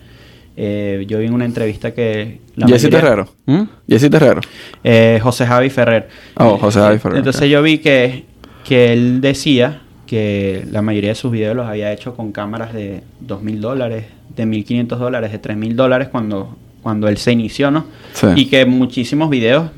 [0.60, 3.28] eh, yo vi en una entrevista que la Jesse Terrero.
[3.46, 3.62] ¿Mm?
[3.88, 4.41] Jesse Terrero.
[4.84, 6.10] Eh, José Javi Ferrer.
[6.36, 8.26] Oh, José Javi Ferrer, Entonces yo vi que,
[8.65, 13.04] que él decía que la mayoría de sus videos los había hecho con cámaras de
[13.20, 17.70] dos mil dólares, de 1500 dólares, de tres mil dólares cuando, cuando él se inició,
[17.72, 17.86] ¿no?
[18.13, 18.28] Sí.
[18.36, 19.70] Y que muchísimos videos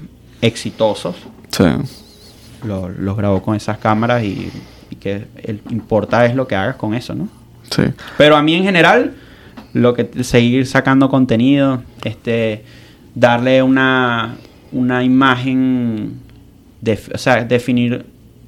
[0.42, 1.16] exitosos
[1.50, 1.64] Sí.
[2.64, 4.52] lo- los grabó con esas cámaras y,
[4.90, 7.28] y que el importa es lo que hagas con eso, ¿no?
[7.72, 7.84] Sí.
[8.18, 9.14] Pero a mí en general,
[9.74, 12.64] lo que seguir sacando contenido, este,
[13.16, 14.38] darle una,
[14.72, 16.20] una imagen,
[17.14, 18.06] o sea, definir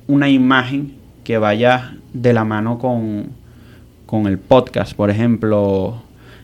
[0.08, 3.30] una imagen que vaya de la mano con,
[4.06, 6.02] con el podcast, por ejemplo,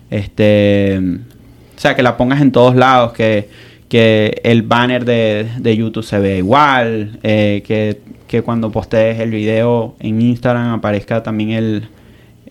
[0.10, 3.50] este, o sea, que la pongas en todos lados, que,
[3.90, 9.32] que el banner de, de YouTube se vea igual, eh, que, que cuando postees el
[9.32, 11.90] video en Instagram aparezca también el,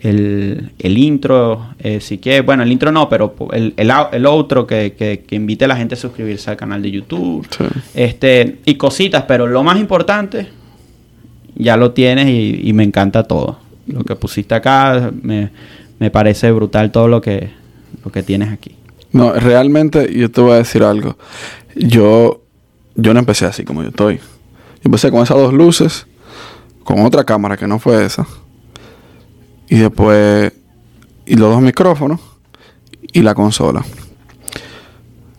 [0.01, 4.95] el, el intro, eh, si quieres, bueno, el intro no, pero el, el, outro que,
[4.97, 7.65] que, que invite a la gente a suscribirse al canal de YouTube, Sí.
[7.95, 10.49] este, y cositas, pero lo más importante,
[11.55, 13.59] ya lo tienes y, y me encanta todo.
[13.87, 15.51] Lo que pusiste acá, me,
[15.99, 17.51] me parece brutal todo lo que,
[18.05, 18.73] lo que tienes aquí.
[19.13, 21.17] No, realmente yo te voy a decir algo.
[21.75, 22.43] Yo,
[22.97, 24.17] yo no empecé así como yo estoy.
[24.17, 24.23] Yo
[24.85, 26.07] empecé con esas dos luces,
[26.85, 28.27] con otra cámara que no fue esa.
[29.69, 30.53] Y después,
[31.27, 32.21] y los dos micrófonos
[33.13, 33.85] y la consola.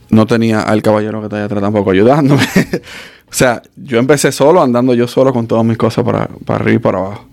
[0.09, 2.43] No tenía al caballero que está allá atrás tampoco ayudándome.
[3.29, 6.75] o sea, yo empecé solo, andando yo solo con todas mis cosas para, para arriba
[6.75, 7.25] y para abajo.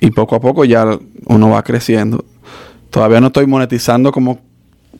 [0.00, 2.24] y poco a poco ya uno va creciendo.
[2.90, 4.38] Todavía no estoy monetizando como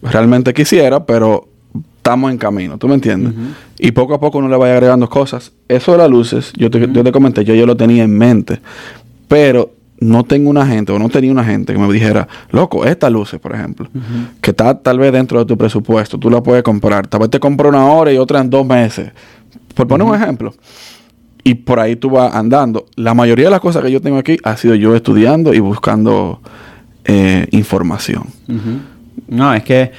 [0.03, 1.49] realmente quisiera, pero
[1.97, 3.33] estamos en camino, ¿tú me entiendes?
[3.79, 5.53] Y poco a poco uno le va agregando cosas.
[5.69, 8.61] Eso de las luces, yo te, yo te comenté, yo, yo lo tenía en mente,
[9.27, 9.71] pero
[10.05, 13.41] no tengo una gente o no tenía una gente que me dijera, loco, estas luces,
[13.41, 13.89] por ejemplo,
[14.41, 17.41] que está tal vez dentro de tu presupuesto, tú la puedes comprar, tal vez te
[17.41, 19.13] compro una hora y otra en dos meses.
[19.75, 20.55] Por poner un ejemplo.
[21.43, 22.87] Y por ahí tú vas andando.
[22.97, 26.41] La mayoría de las cosas que yo tengo aquí ha sido yo estudiando y buscando
[27.05, 28.25] eh, información.
[29.27, 29.91] No, es que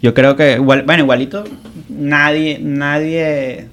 [0.00, 1.44] yo creo que, igual, bueno, igualito,
[1.88, 3.66] nadie, nadie,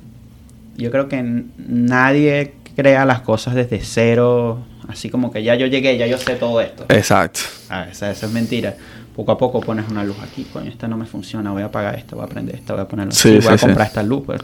[0.77, 5.97] yo creo que nadie crea las cosas desde cero, así como que ya yo llegué,
[5.97, 6.85] ya yo sé todo esto.
[6.89, 7.41] Exacto.
[7.69, 8.75] Ah, esa, es mentira.
[9.15, 11.95] Poco a poco pones una luz aquí, coño, esta no me funciona, voy a apagar
[11.95, 14.23] esta, voy a aprender esta, voy a ponerlo sí, voy a sí, comprar esta luz.
[14.25, 14.41] Pues.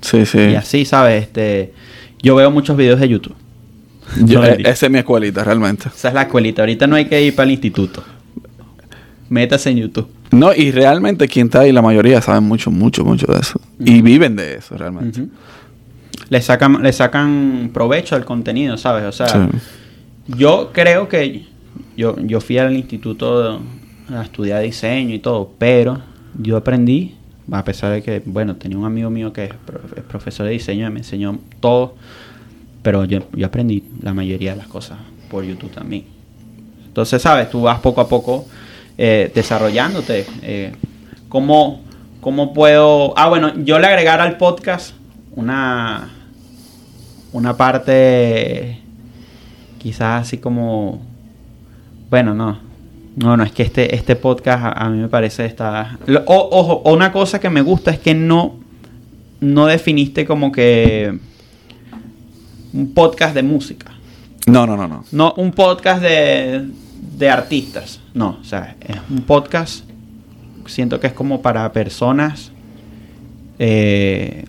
[0.00, 0.38] Sí, sí.
[0.38, 1.24] Y así, ¿sabes?
[1.24, 1.72] Este,
[2.22, 3.36] yo veo muchos videos de YouTube.
[4.24, 5.88] Yo, e, esa es mi escuelita, realmente.
[5.88, 6.62] Esa es la escuelita.
[6.62, 8.04] Ahorita no hay que ir para el instituto.
[9.28, 10.08] Métase en YouTube.
[10.30, 13.60] No, y realmente quien está ahí, la mayoría saben mucho, mucho, mucho de eso.
[13.80, 15.26] Y viven de eso, realmente.
[16.28, 19.04] Le sacan, le sacan provecho al contenido, ¿sabes?
[19.04, 19.48] O sea,
[20.26, 21.46] yo creo que
[21.96, 23.60] yo, yo fui al instituto
[24.08, 26.00] a estudiar diseño y todo, pero
[26.38, 27.14] yo aprendí,
[27.50, 29.52] a pesar de que, bueno, tenía un amigo mío que es,
[30.08, 31.94] profesor de diseño y me enseñó todo,
[32.82, 34.98] pero yo, yo aprendí la mayoría de las cosas
[35.30, 36.04] por YouTube también.
[36.86, 37.50] Entonces, ¿sabes?
[37.50, 38.46] Tú vas poco a poco
[38.96, 40.26] eh, desarrollándote.
[40.42, 40.72] Eh,
[41.28, 41.82] ¿cómo,
[42.20, 43.12] ¿Cómo puedo...?
[43.16, 44.94] Ah, bueno, yo le agregara al podcast
[45.32, 46.08] una,
[47.36, 48.80] una parte
[49.78, 51.02] quizás así como...
[52.08, 52.58] Bueno, no.
[53.16, 55.98] No, no, es que este, este podcast a, mí me parece está...
[56.26, 58.56] ojo, una cosa que me gusta es que no,
[59.40, 61.18] no definiste como que
[62.72, 63.92] un podcast de música.
[64.46, 65.04] No, no, no, no.
[65.12, 66.68] No, un podcast de,
[67.18, 68.00] de artistas.
[68.14, 69.84] No, o sea, es un podcast.
[70.66, 72.50] Siento que es como para personas
[73.58, 74.44] eh,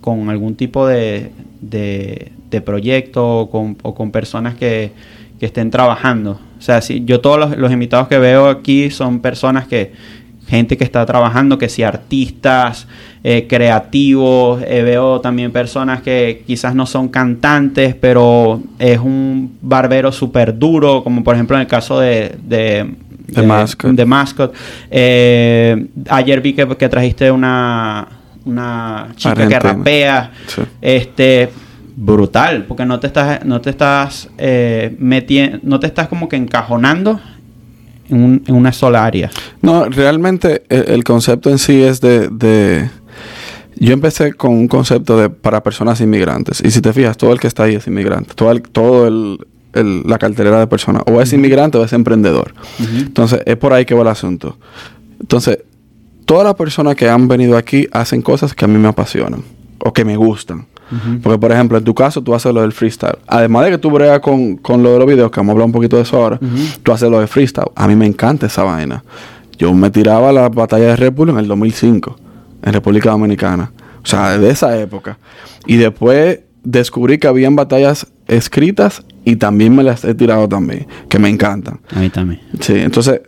[0.00, 1.32] con algún tipo de,
[1.70, 2.32] de,
[2.64, 4.92] proyecto o con, personas que,
[5.38, 6.40] que, estén trabajando.
[6.58, 9.92] O sea, si yo todos los, invitados que veo aquí son personas que,
[10.46, 12.86] gente que está trabajando, que si artistas,
[13.24, 20.12] eh, creativos, eh, veo también personas que quizás no son cantantes, pero es un barbero
[20.12, 22.36] súper duro, como por ejemplo en el caso de...
[22.42, 22.94] de
[23.26, 24.54] de, Mascot.
[24.88, 28.06] Eh, ayer vi que, que trajiste una,
[28.46, 30.32] una chica que rapea.
[30.80, 31.50] Este
[31.98, 34.28] brutal, porque no te estás, no te estás
[34.98, 37.20] metiendo, no te estás como que encajonando
[38.08, 39.30] en, una sola área.
[39.62, 42.90] No, realmente el, concepto en sí es de,
[43.76, 46.62] Yo empecé con un concepto de para personas inmigrantes.
[46.64, 48.34] Y si te fijas, todo el que está ahí es inmigrante.
[48.34, 49.38] Todo, el, todo el,
[50.04, 51.02] la cartelera de personas.
[51.06, 52.54] O es inmigrante o es emprendedor.
[52.78, 54.58] Entonces, es por ahí que va el asunto.
[55.20, 55.58] Entonces,
[56.26, 59.42] todas las personas que han venido aquí hacen cosas que a mí me apasionan.
[59.78, 60.66] O que me gustan.
[61.22, 63.18] Porque, por ejemplo, en tu caso, tú haces lo del freestyle.
[63.26, 65.66] Además de que tú bregas con, con lo de los videos, que vamos a hablar
[65.66, 66.38] un poquito de eso ahora,
[66.82, 67.70] tú haces lo de freestyle.
[67.74, 69.02] A mí me encanta esa vaina.
[69.58, 72.16] Yo me tiraba la batalla de Red Bull en el 2005,
[72.62, 73.72] en República Dominicana.
[74.02, 75.18] O sea, de esa época.
[75.66, 81.18] Y después descubrí que habían batallas escritas y también me las he tirado también, que
[81.18, 81.80] me encantan.
[81.94, 82.40] A mí también.
[82.60, 83.22] Sí, entonces,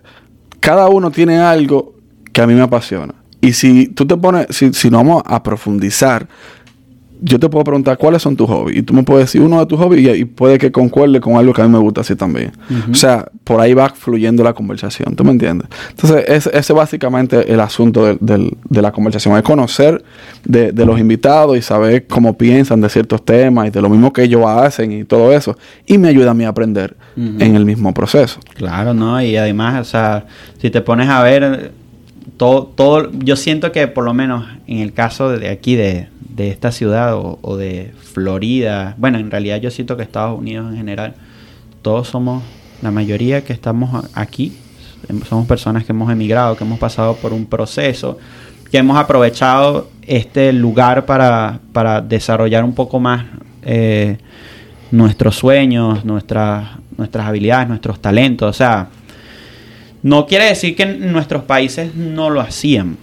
[0.61, 1.98] cada uno tiene algo
[2.39, 3.15] que a mí me apasiona.
[3.41, 6.29] Y si tú te pones, si, si nos vamos a profundizar
[7.21, 9.67] yo te puedo preguntar cuáles son tus hobbies y tú me puedes decir uno de
[9.67, 12.53] tus hobbies y, puede que concuerde con algo que a mí me gusta así también.
[12.91, 15.69] O sea, por ahí va fluyendo la conversación, ¿tú me entiendes?
[15.91, 20.05] Entonces, ese, es básicamente el asunto de, la conversación, es conocer
[20.45, 24.23] de, los invitados y saber cómo piensan de ciertos temas y de lo mismo que
[24.23, 25.57] ellos hacen y todo eso.
[25.87, 28.39] Y me ayuda a mí a aprender en el mismo proceso.
[28.55, 29.21] Claro, ¿no?
[29.21, 30.27] Y además, o sea,
[30.61, 31.73] si te pones a ver
[32.37, 36.51] todo, todo, yo siento que por lo menos en el caso de aquí de de
[36.51, 41.15] esta ciudad o, de Florida, bueno, en realidad yo siento que Estados Unidos en general,
[41.83, 42.45] todos somos,
[42.81, 44.57] la mayoría que estamos aquí,
[45.29, 48.19] somos personas que hemos emigrado, que hemos pasado por un proceso,
[48.71, 53.25] que hemos aprovechado este lugar para, para desarrollar un poco más
[53.63, 54.19] eh,
[54.93, 58.49] nuestros sueños, nuestras, nuestras habilidades, nuestros talentos.
[58.49, 58.91] O sea,
[60.03, 62.97] no quiere decir que nuestros países no lo hacían,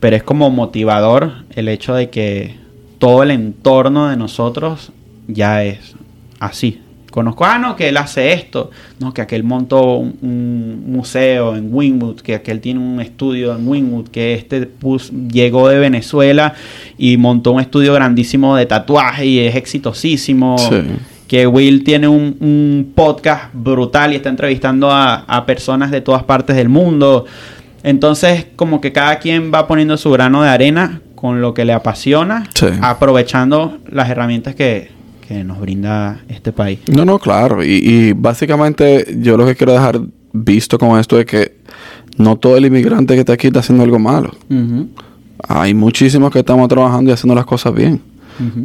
[0.00, 2.56] pero es como motivador el hecho de que
[2.98, 4.92] todo el entorno de nosotros
[5.26, 5.94] ya es
[6.38, 6.80] así.
[7.10, 12.22] Conozco, ah, no, que él hace esto, no, que aquel montó un, museo en Wingwood,
[12.22, 14.70] que aquel tiene un estudio en Wingwood, que este
[15.30, 16.54] llegó de Venezuela
[16.96, 20.56] y montó un estudio grandísimo de tatuaje y es exitosísimo.
[21.32, 26.24] Que Will tiene un, un podcast brutal y está entrevistando a, a personas de todas
[26.24, 27.24] partes del mundo.
[27.82, 31.72] Entonces, como que cada quien va poniendo su grano de arena con lo que le
[31.72, 32.66] apasiona, Sí.
[32.82, 34.90] aprovechando las herramientas que,
[35.26, 36.80] que nos brinda este país.
[36.92, 37.64] No, no, claro.
[37.64, 40.00] Y, y básicamente yo lo que quiero dejar
[40.34, 41.56] visto con esto es que
[42.18, 44.32] no todo el inmigrante que está aquí está haciendo algo malo.
[45.48, 48.02] Hay muchísimos que estamos trabajando y haciendo las cosas bien.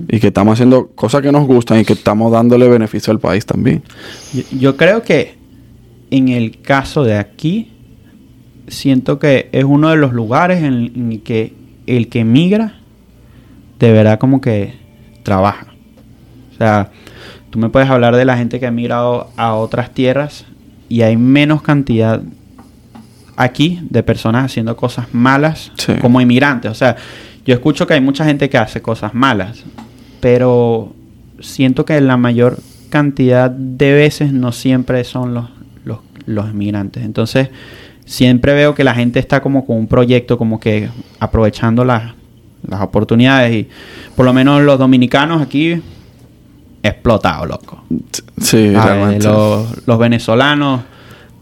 [0.09, 3.45] Y que estamos haciendo cosas que nos gustan y que estamos dándole beneficio al país
[3.45, 3.83] también.
[4.33, 5.35] Yo, yo creo que
[6.09, 7.71] en el caso de aquí,
[8.67, 11.53] siento que es uno de los lugares en, en el que
[11.85, 12.75] el que migra,
[13.79, 14.73] de verdad como que
[15.23, 15.67] trabaja.
[16.53, 16.91] O sea,
[17.49, 20.45] tú me puedes hablar de la gente que ha migrado a otras tierras
[20.89, 22.21] y hay menos cantidad
[23.35, 25.93] aquí de personas haciendo cosas malas Sí.
[26.01, 26.71] como inmigrantes.
[26.71, 26.95] O sea,
[27.47, 29.63] yo escucho que hay mucha gente que hace cosas malas,
[30.19, 30.93] pero
[31.39, 35.45] siento que la mayor cantidad de veces no siempre son los,
[35.85, 37.05] los, los inmigrantes.
[37.05, 37.49] Entonces,
[38.05, 42.13] siempre veo que la gente está como con un proyecto, como que aprovechando las,
[42.67, 43.55] las oportunidades.
[43.55, 43.67] Y
[44.13, 45.81] por lo menos los dominicanos aquí,
[46.83, 47.81] explotado, loco.
[48.41, 49.25] Sí, realmente.
[49.25, 50.81] los, los venezolanos,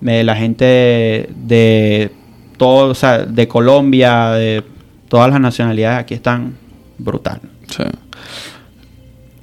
[0.05, 2.11] eh, la gente de
[2.57, 4.74] todo, o sea, de Colombia, de
[5.07, 6.55] todas las nacionalidades aquí están
[6.97, 7.39] brutal.
[7.69, 7.83] Sí.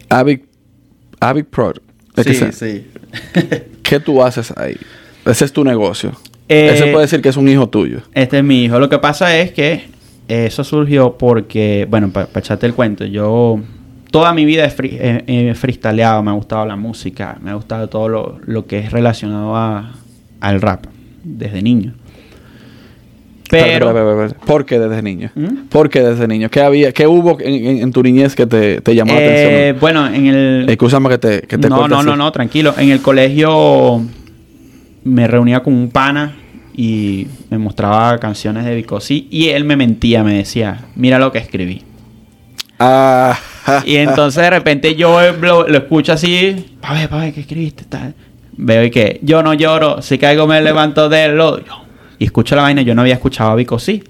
[0.09, 0.45] Avic,
[1.21, 1.47] Avic
[2.17, 2.87] es que sí.
[3.83, 4.77] ¿Qué tú haces ahí?
[5.25, 6.13] Ese es tu negocio.
[6.49, 8.01] Eh, Ese puede decir que es un hijo tuyo.
[8.13, 8.79] Este es mi hijo.
[8.79, 9.85] Lo que pasa es que
[10.29, 13.61] eso surgió porque, bueno, para echarte el cuento, yo
[14.11, 18.09] toda mi vida he, free- freestyleado, me ha gustado la música, me ha gustado todo
[18.09, 19.93] lo, lo que es relacionado a,
[20.41, 20.85] al rap
[21.25, 21.95] desde niño.
[23.53, 24.29] Pero.
[24.47, 25.31] ¿Por qué desde niño?
[25.35, 25.69] ¿Mm?
[25.69, 26.49] ¿Por qué desde niño?
[26.49, 29.29] ¿Qué había, qué hubo en, en- en tu niñez que te, te llamó la eh,
[29.69, 29.81] atención?
[29.81, 30.67] bueno, en el...
[30.71, 32.07] Escúchame que te, que te no, no, así.
[32.07, 32.75] no, no, tranquilo.
[32.79, 34.01] En el colegio
[35.05, 36.35] me reunía con un pana
[36.75, 41.39] y me mostraba canciones de Bicosí y él me mentía, me decía, mira lo que
[41.39, 41.83] escribí.
[42.79, 43.39] Ah,
[43.85, 47.85] Y entonces de repente yo lo, lo escucho así, pa' ver, pa' ver, ¿qué escribiste?
[47.85, 48.15] Tal.
[48.57, 51.59] Veo y que yo no lloro, si caigo me levanto del lodo.
[51.65, 51.83] Yo-
[52.23, 54.01] Y escucho la vaina, yo no había escuchado a Vico sí.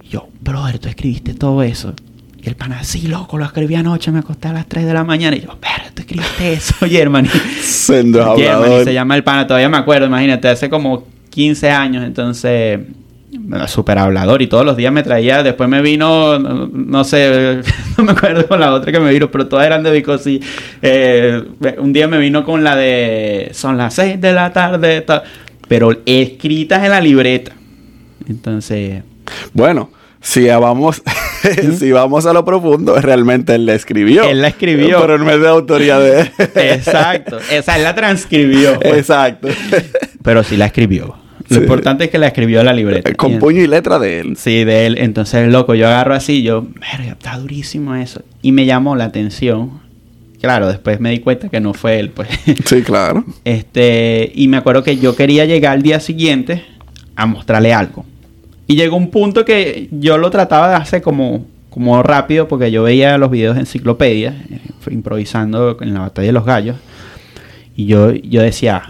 [0.00, 1.92] Y yo, brother, tú escribiste todo eso.
[2.40, 5.02] Y el pana, sí, loco, lo escribí anoche, me acosté a las 3 de la
[5.02, 5.34] mañana.
[5.36, 7.26] Y yo, pero tú escribiste eso, Germany.
[7.60, 8.84] Sendo Germany hablador.
[8.84, 12.78] se llama el pana, todavía me acuerdo, imagínate, hace como 15 años, entonces
[13.66, 17.60] súper hablador y todos los días me traía, después me vino, no, no sé,
[17.98, 20.40] no me acuerdo con la otra que me vino, pero todas eran de Bicosí.
[20.80, 21.42] Eh,
[21.78, 25.24] un día me vino con la de son las 6 de la tarde, ta-
[25.68, 27.52] pero escritas en la libreta.
[28.28, 29.02] Entonces,
[29.52, 31.02] Bueno, si vamos,
[31.78, 34.24] si vamos a lo profundo, realmente él la escribió.
[34.24, 35.00] Él la escribió.
[35.00, 36.30] Pero no es de autoría de él.
[36.56, 38.94] exacto, esa él la transcribió, pues.
[38.98, 39.48] Exacto.
[40.22, 41.16] pero sí la escribió.
[41.48, 41.62] Lo Sí.
[41.62, 43.14] importante es que la escribió en la libreta.
[43.14, 44.36] Con Y- puño y letra de él.
[44.36, 44.98] Sí, de él.
[44.98, 48.22] Entonces, loco, yo agarro así, yo, verga, está durísimo eso.
[48.42, 49.80] Y me llamó la atención.
[50.40, 52.28] Claro, después me di cuenta que no fue él, pues.
[52.66, 53.24] Sí, claro.
[53.44, 56.62] Este, y me acuerdo que yo quería llegar al día siguiente
[57.16, 58.04] a mostrarle algo.
[58.66, 62.82] Y llegó un punto que yo lo trataba de hacer como, como rápido, porque yo
[62.82, 66.76] veía los videos de enciclopedia, eh, improvisando en la batalla de los gallos.
[67.76, 68.82] Y yo, yo decía,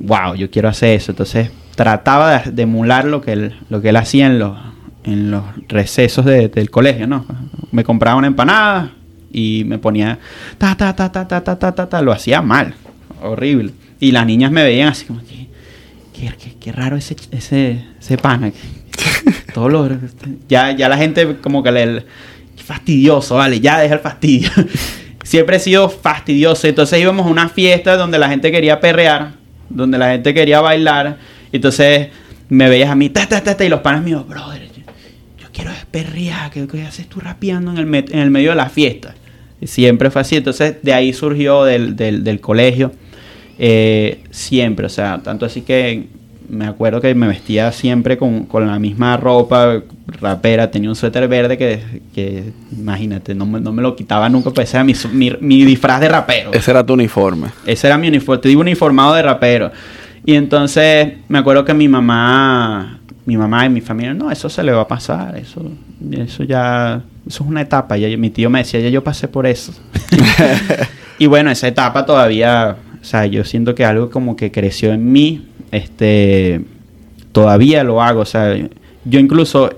[0.00, 1.12] wow, yo quiero hacer eso.
[1.12, 4.56] Entonces trataba de, de emular lo que él, lo que él hacía en los,
[5.04, 7.24] en los recesos de- del colegio, ¿no?
[7.70, 8.92] Me compraba una empanada
[9.32, 10.18] y me ponía
[10.58, 12.02] ta ta ta ta ta ta ta ta, ta.
[12.02, 12.74] lo hacía mal,
[13.22, 13.72] horrible.
[14.00, 15.48] Y las niñas me veían así como que
[16.14, 18.52] qué, qué- qué raro ese ese ese pana.
[19.54, 19.88] Todo lo,
[20.48, 22.04] ya ya la gente como que le
[22.64, 24.50] fastidioso, vale, ya deja el fastidio.
[25.22, 29.32] Siempre he sido fastidioso, entonces íbamos a una fiesta donde la gente quería perrear,
[29.68, 31.18] donde la gente quería bailar,
[31.52, 32.08] entonces
[32.48, 34.82] me veías a mí ta ta ta, ta y los panas míos, brother, yo,
[35.42, 38.68] yo quiero perrear, ¿qué, qué haces tú rapeando en el, en el medio de la
[38.70, 39.14] fiesta?
[39.64, 40.36] Siempre fue así.
[40.36, 42.92] Entonces, de ahí surgió del, del, del colegio.
[43.58, 46.06] eh, siempre, o sea, tanto así que
[46.48, 50.70] me acuerdo que me vestía siempre con, con la misma ropa rapera.
[50.70, 51.80] Tenía un suéter verde que,
[52.14, 55.64] que imagínate, no me, no me lo quitaba nunca, pues ese era mi, mi, mi
[55.64, 56.52] disfraz de rapero.
[56.52, 57.48] Ese era tu uniforme.
[57.66, 59.72] Ese era mi uniforme, te digo uniformado de rapero.
[60.24, 62.97] Y entonces me acuerdo que mi mamá,
[63.28, 65.60] mi mamá y mi familia, no, eso se le va a pasar, eso,
[66.12, 67.98] eso ya, eso es una etapa.
[67.98, 69.74] Ya, mi tío me decía, ya yo pasé por eso.
[71.18, 75.12] y bueno, esa etapa todavía, o sea, yo siento que algo como que creció en
[75.12, 76.62] mí, este,
[77.32, 78.56] todavía lo hago, o sea,
[79.04, 79.74] yo incluso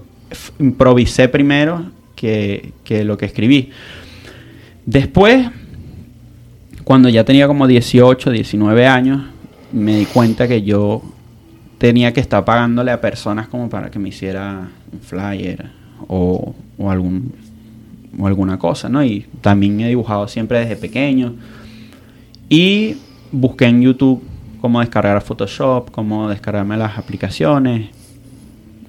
[0.60, 3.70] improvisé primero que, que lo que escribí.
[4.86, 5.48] Después,
[6.84, 9.24] cuando ya tenía como 18, 19 años,
[9.72, 11.02] me di cuenta que yo
[11.80, 15.70] tenía que estar pagándole a personas como para que me hiciera un flyer
[16.08, 17.32] o, o algún
[18.18, 19.02] o alguna cosa, ¿no?
[19.02, 21.36] Y también he dibujado siempre desde pequeño.
[22.50, 22.96] Y
[23.32, 24.22] busqué en YouTube
[24.60, 27.88] cómo descargar Photoshop, cómo descargarme las aplicaciones.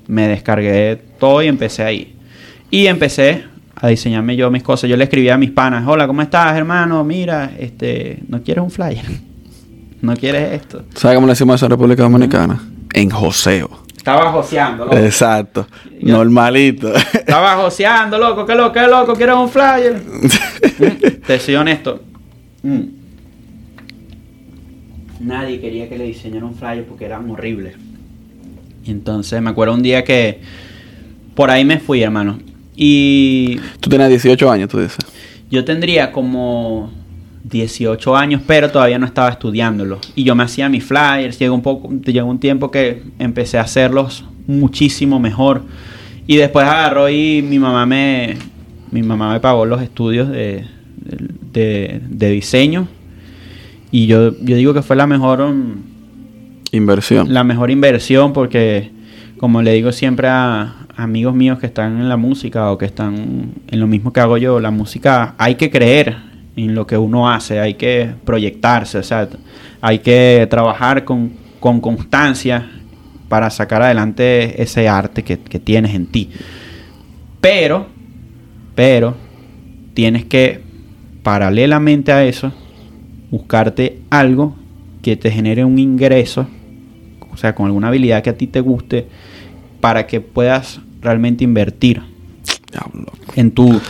[0.08, 2.16] Me descargué todo y empecé ahí.
[2.70, 4.89] Y empecé a diseñarme yo mis cosas.
[4.89, 7.06] Yo le escribía a mis panas, hola, ¿cómo estás, hermano?
[7.06, 9.06] Mira, este, ¿no quieres un flyer?
[10.02, 10.84] ¿No quieres esto?
[10.94, 12.70] ¿Sabes cómo le decimos eso en República Dominicana?
[12.94, 13.70] En joseo.
[13.96, 14.98] Estaba joseando, loco.
[14.98, 15.68] Exacto.
[16.02, 16.94] Yo- Normalito.
[16.96, 20.02] Estaba joseando, loco, qué loco, qué loco, ¿quieres un flyer?
[20.04, 22.02] Mm, Te soy honesto.
[22.64, 22.82] Mm.
[25.20, 27.76] Nadie quería que le diseñara un flyer porque eran horribles.
[28.84, 30.42] Y entonces me acuerdo un día que
[31.36, 32.39] por ahí me fui, hermano.
[32.76, 34.98] Y Tú tenías 18 años, tú dices.
[35.52, 36.92] yo tendría como
[37.44, 40.00] 18 años, pero todavía no estaba estudiándolo.
[40.16, 41.39] Y yo me hacía mis flyers.
[41.39, 45.64] Llegó un, poco, llegó un tiempo que empecé a hacerlos muchísimo mejor.
[46.28, 48.38] Y después agarró y mi mamá me,
[48.92, 50.66] mi mamá me pagó los estudios de,
[51.52, 52.88] de, de diseño.
[53.92, 55.76] Y yo, yo digo que fue la mejor, um,
[56.72, 57.34] Inversión.
[57.34, 58.92] la mejor inversión porque,
[59.38, 63.52] como le digo siempre a amigos míos que están en la música o que están
[63.68, 67.30] en lo mismo que hago yo, la música hay que creer en lo que uno
[67.30, 69.28] hace, hay que proyectarse, o sea,
[69.82, 72.70] hay que trabajar con, con constancia
[73.30, 76.30] para sacar adelante ese arte que, que tienes en ti.
[77.39, 77.88] Pero,
[78.76, 79.16] pero,
[79.93, 80.62] tienes que,
[81.24, 82.52] paralelamente a eso,
[83.30, 84.56] buscarte algo
[85.02, 86.47] que te genere un ingreso,
[87.32, 89.08] o sea, con alguna habilidad que a ti te guste,
[89.80, 92.02] para que puedas realmente invertir
[93.36, 93.82] en tu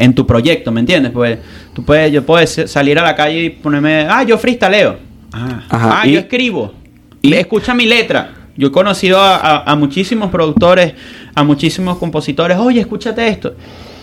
[0.00, 1.12] en tu proyecto, ¿me entiendes?
[1.12, 1.38] Pues
[1.74, 4.96] tú puedes, yo puedo salir a la calle y ponerme, ah, yo freestaleo.
[5.32, 6.74] Ah, Ajá, ah, y- yo escribo.
[7.22, 8.32] y- escucha mi letra.
[8.56, 10.94] Yo he conocido a, a- a muchísimos productores,
[11.34, 13.54] a muchísimos compositores, oye, escúchate esto.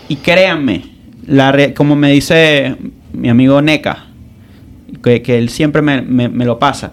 [0.08, 0.82] Y créanme,
[1.26, 2.76] la re- como me dice
[3.12, 4.06] mi amigo Neca,
[5.02, 6.92] que, que él siempre me, me- me lo pasa.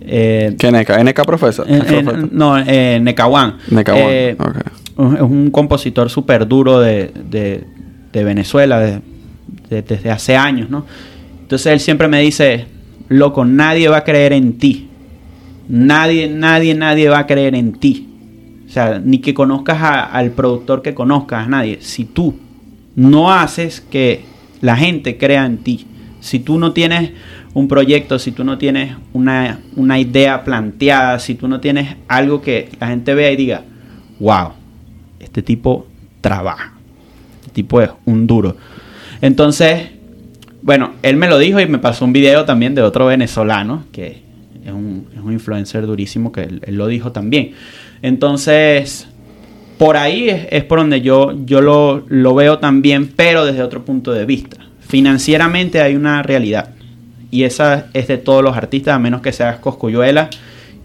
[0.00, 0.90] Eh, ¿Qué NK?
[1.04, 1.66] ¿NK profesor?
[1.68, 3.58] eh, eh, no, eh, Necawan.
[3.70, 4.56] Necawan, Eh, ok.
[4.96, 7.64] un- Es un compositor súper duro de, de-
[8.12, 9.00] de Venezuela de-
[9.70, 10.84] de- desde hace años, ¿no?
[11.42, 12.66] Entonces él siempre me dice,
[13.08, 14.88] loco, nadie va a creer en ti.
[15.68, 18.08] Nadie, nadie, nadie va a creer en ti.
[18.66, 21.78] O sea, ni que conozcas a- al productor que conozcas, nadie.
[21.80, 22.36] Si tú
[22.96, 24.24] no haces que
[24.60, 25.86] la gente crea en ti,
[26.20, 27.10] si tú no tienes
[27.54, 32.40] un proyecto, si tú no tienes una, una idea planteada, si tú no tienes algo
[32.40, 33.62] que la gente vea y diga,
[34.20, 34.52] wow,
[35.20, 35.86] este tipo
[36.20, 36.71] trabaja,
[37.52, 38.56] tipo es un duro.
[39.20, 39.90] Entonces,
[40.62, 44.22] bueno, él me lo dijo y me pasó un video también de otro venezolano, que
[44.64, 47.52] es un, es un influencer durísimo, que él, lo dijo también.
[48.02, 49.08] Entonces,
[49.78, 53.84] por ahí es, es por donde yo, yo lo, lo veo también, pero desde otro
[53.84, 54.58] punto de vista.
[54.80, 56.70] Financieramente hay una realidad.
[57.30, 60.30] Y esa es de todos los artistas, a menos que seas Coscuyuela,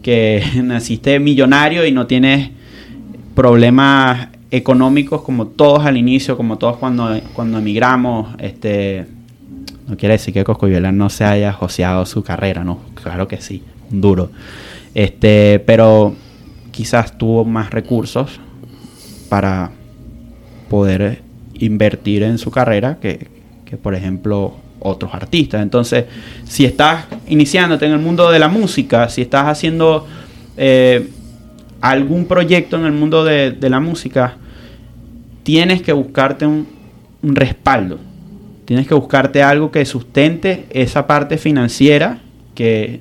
[0.02, 2.50] que naciste millonario y no tienes
[3.34, 8.34] problemas económicos como todos al inicio, como todos cuando, cuando emigramos.
[8.38, 9.06] Este,
[9.86, 12.78] no quiere decir que Coscuyuela no se haya joseado su carrera, ¿no?
[12.94, 14.30] Claro que sí, un duro.
[14.94, 16.14] Este, pero
[16.70, 18.40] quizás tuvo más recursos
[19.28, 19.70] para
[20.68, 21.22] poder
[21.54, 23.26] invertir en su carrera que,
[23.64, 25.62] que, por ejemplo otros artistas.
[25.62, 26.04] Entonces,
[26.44, 30.06] si estás iniciándote en el mundo de la música, si estás haciendo
[30.56, 31.08] eh,
[31.80, 34.36] algún proyecto en el mundo de, la música,
[35.42, 36.66] tienes que buscarte un,
[37.22, 37.98] un respaldo.
[38.64, 42.18] Tienes que buscarte algo que sustente esa parte financiera
[42.54, 43.00] que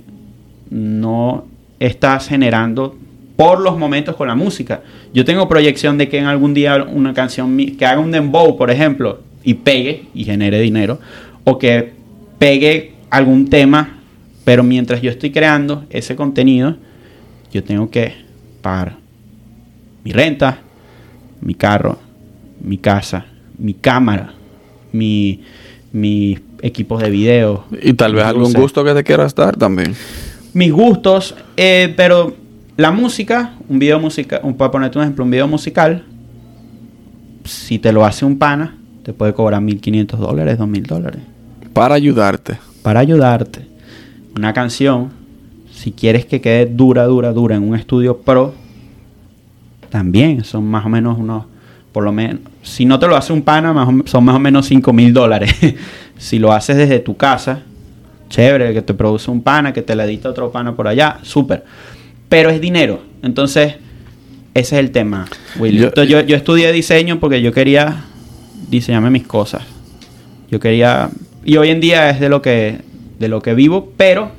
[0.69, 1.45] no
[1.79, 2.95] estás generando
[3.35, 4.81] por los momentos con la música.
[5.13, 8.71] Yo tengo proyección de que en algún día una canción que haga un dembow, por
[8.71, 10.99] ejemplo, y pegue y genere dinero,
[11.43, 11.93] o que
[12.39, 13.99] pegue algún tema,
[14.43, 16.77] pero mientras yo estoy creando ese contenido,
[17.53, 18.26] yo tengo que
[18.61, 18.97] pagar
[20.03, 20.59] mi renta,
[21.41, 21.97] mi carro,
[22.61, 23.25] mi casa,
[23.57, 24.33] mi cámara,
[24.93, 25.41] mi,
[25.91, 27.65] mis equipos de video.
[27.81, 29.93] Y tal vez algún gusto que te quieras dar también.
[30.53, 32.33] Mis gustos, eh, pero
[32.77, 36.05] la música, un video musical, un, para ponerte un ejemplo, un video musical,
[37.43, 41.21] si te lo hace un pana, te puede cobrar 1.500 dólares, 2.000 dólares.
[41.73, 42.59] Para ayudarte.
[42.81, 43.67] Para ayudarte.
[44.35, 45.09] Una canción,
[45.77, 48.53] si quieres que quede dura, dura, dura en un estudio pro,
[49.89, 51.45] también son más o menos unos,
[51.91, 54.39] por lo menos, si no te lo hace un pana, más o, son más o
[54.39, 55.53] menos 5 mil dólares.
[56.17, 57.61] si lo haces desde tu casa,
[58.29, 61.63] chévere, que te produce un pana, que te la edita otro pana por allá, súper.
[62.27, 63.01] Pero es dinero.
[63.21, 63.75] Entonces,
[64.53, 65.25] ese es el tema,
[65.59, 65.77] Willy.
[65.77, 68.03] Yo- Entonces, yo, yo estudié diseño porque yo quería
[68.69, 69.61] diseñarme mis cosas.
[70.51, 71.09] Yo quería...
[71.45, 72.79] Y hoy en día es de lo que,
[73.19, 74.31] de lo que vivo, pero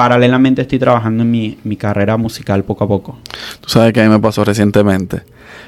[0.00, 3.18] paralelamente estoy trabajando en mi, mi carrera musical poco a poco.
[3.60, 5.24] Tú sabes que a mí me pasó recientemente.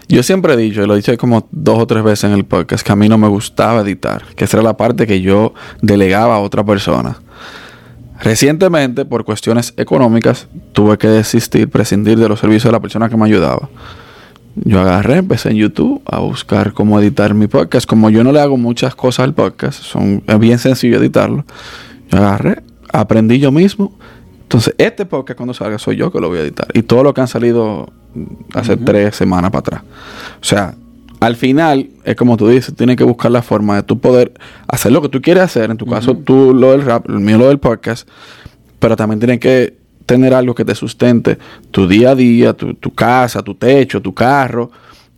[0.09, 2.47] Yo siempre he dicho, y lo he dicho como dos o tres veces en el
[2.47, 5.53] podcast, que a mí no me gustaba editar, que esa era la parte que yo
[5.83, 7.19] delegaba a otra persona.
[8.23, 13.19] Recientemente, por cuestiones económicas, tuve que desistir, prescindir de los servicios de la persona que
[13.19, 13.69] me ayudaba.
[14.55, 17.87] Yo agarré, empecé en YouTube a buscar cómo editar mi podcast.
[17.87, 21.45] Como yo no le hago muchas cosas al podcast, son, es bien sencillo editarlo.
[22.11, 23.93] Yo agarré, aprendí yo mismo.
[24.53, 26.69] Entonces, este podcast cuando salga soy yo que lo voy a editar.
[26.75, 27.91] Y todo lo que han salido
[28.53, 29.83] hace tres semanas para atrás.
[30.43, 30.75] O sea,
[31.21, 34.35] al final, es como tú dices, tienes que buscar la forma de tú poder
[34.69, 35.71] hacer lo que tú quieres hacer.
[35.71, 38.07] En tu caso, tú lo del rap, el mío lo del podcast.
[38.79, 39.75] Pero también tienes que
[40.05, 41.39] tener algo que te sustente
[41.71, 44.71] tu día a día, tu, tu casa, tu techo, tu carro,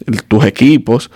[0.07, 1.11] el- tus equipos,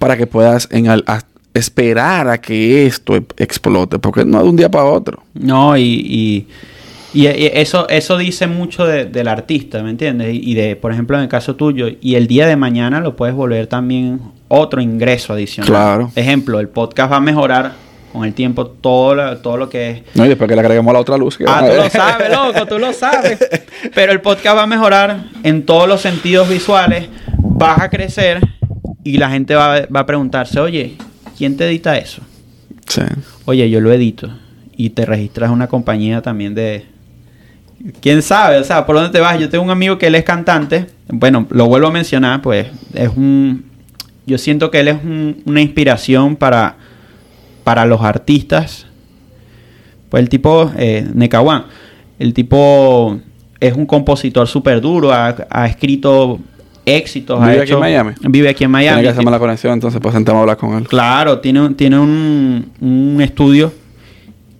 [0.00, 1.22] para que puedas en al- a-
[1.54, 4.00] esperar a que esto e- explote.
[4.00, 5.22] Porque no de un día para otro.
[5.34, 6.48] No, y, y,
[7.14, 10.28] y- y eso, eso dice mucho de- del artista, ¿me entiendes?
[10.32, 13.34] Y de, por ejemplo, en el caso tuyo, y el día de mañana lo puedes
[13.34, 15.68] volver también otro ingreso adicional.
[15.70, 16.12] Claro.
[16.16, 17.72] Ejemplo, el podcast va a mejorar
[18.12, 20.92] con el tiempo todo, la- todo lo que es No, y después que le agreguemos
[20.92, 21.38] la otra luz.
[21.38, 23.38] que Ah, tú lo sabes, loco, tú lo sabes.
[23.94, 27.06] Pero el podcast va a mejorar en todos los sentidos visuales,
[27.38, 28.40] vas a crecer
[29.04, 30.96] y la gente va, a- va a preguntarse, oye,
[31.38, 32.20] ¿quién te edita eso?
[32.86, 33.00] Sí.
[33.46, 34.28] Oye, yo lo edito.
[34.76, 36.86] Y te registras una compañía también de...
[38.00, 38.58] ¿Quién sabe?
[38.58, 39.38] O sea, ¿por dónde te vas?
[39.40, 40.86] Yo tengo un amigo que él es cantante.
[41.08, 43.64] Bueno, lo vuelvo a mencionar, pues es un...
[44.24, 46.76] Yo siento que él es un- una inspiración para,
[47.64, 48.86] para los artistas.
[50.08, 51.64] Pues el tipo, eh, Nekawan,
[52.20, 53.18] el tipo
[53.58, 56.38] es un compositor súper duro, ha, ha escrito
[56.84, 57.40] éxitos.
[57.40, 58.12] ha ¿Vive aquí hecho- en Miami?
[58.28, 58.94] Vive aquí en Miami.
[58.96, 60.86] Tiene que hacerme la conexión, entonces pues sentamos a hablar con él.
[60.86, 63.72] Claro, tiene, tiene un, un estudio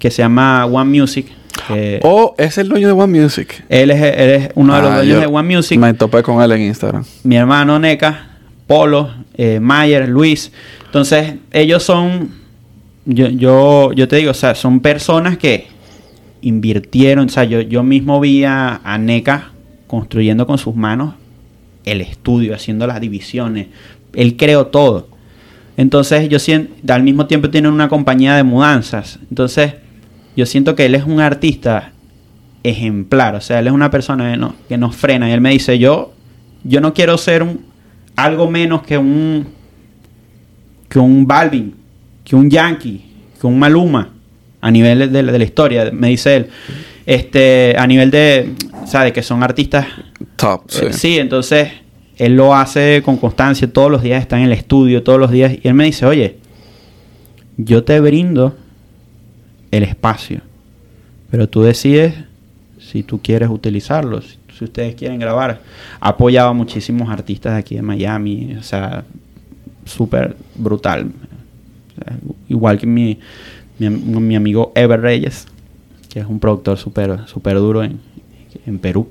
[0.01, 1.27] que se llama One Music.
[2.03, 3.65] Oh, es el dueño de One Music.
[3.69, 5.79] él, es, él es uno de los Ah, dueños de One Music.
[5.79, 7.05] Me topé con él en Instagram.
[7.25, 8.29] Mi hermano Neca,
[8.67, 10.53] Polo, eh, Mayer, Luis.
[10.87, 12.31] Entonces, ellos son,
[13.05, 15.67] yo, yo, yo te digo, o sea, son personas que
[16.43, 17.27] invirtieron.
[17.27, 19.51] O sea, yo, yo mismo vi a, a Neca
[19.87, 21.15] construyendo con sus manos
[21.85, 23.69] el estudio, haciendo las divisiones.
[24.15, 25.09] Él creó todo.
[25.77, 29.19] Entonces, yo siento, al mismo tiempo tienen una compañía de mudanzas.
[29.31, 29.75] Entonces,
[30.37, 31.93] yo siento que él es un artista
[32.63, 33.35] ejemplar.
[33.35, 35.29] O sea, él es una persona que, no, que nos frena.
[35.29, 36.13] Y él me dice, yo,
[36.65, 37.61] yo no quiero ser un,
[38.17, 39.47] algo menos que un,
[40.89, 41.75] que un Balvin,
[42.25, 43.05] que un Yankee,
[43.41, 44.11] que un Maluma,
[44.61, 46.47] a nivel de, la- de la historia, me dice él.
[47.05, 48.51] Este, a nivel de,
[49.03, 49.87] de que son artistas
[50.37, 50.85] Top, sí.
[50.87, 51.69] eh, Sí, entonces
[52.17, 55.53] él lo hace con constancia, todos los días está en el estudio, todos los días,
[55.61, 56.37] y él me dice, oye,
[57.57, 58.57] yo te brindo
[59.73, 60.41] el espacio,
[61.31, 62.15] pero tú decides
[62.79, 65.61] si tú quieres utilizarlo, si, si ustedes quieren grabar.
[66.01, 69.05] Ha apoyado a muchísimos artistas de aquí de Miami, o sea,
[69.85, 71.07] súper brutal.
[71.07, 72.17] O sea,
[72.49, 73.19] igual que mi,
[73.79, 75.47] mi, mi amigo Ever Reyes,
[76.09, 77.99] que es un productor súper super duro en,
[78.67, 79.09] en Perú.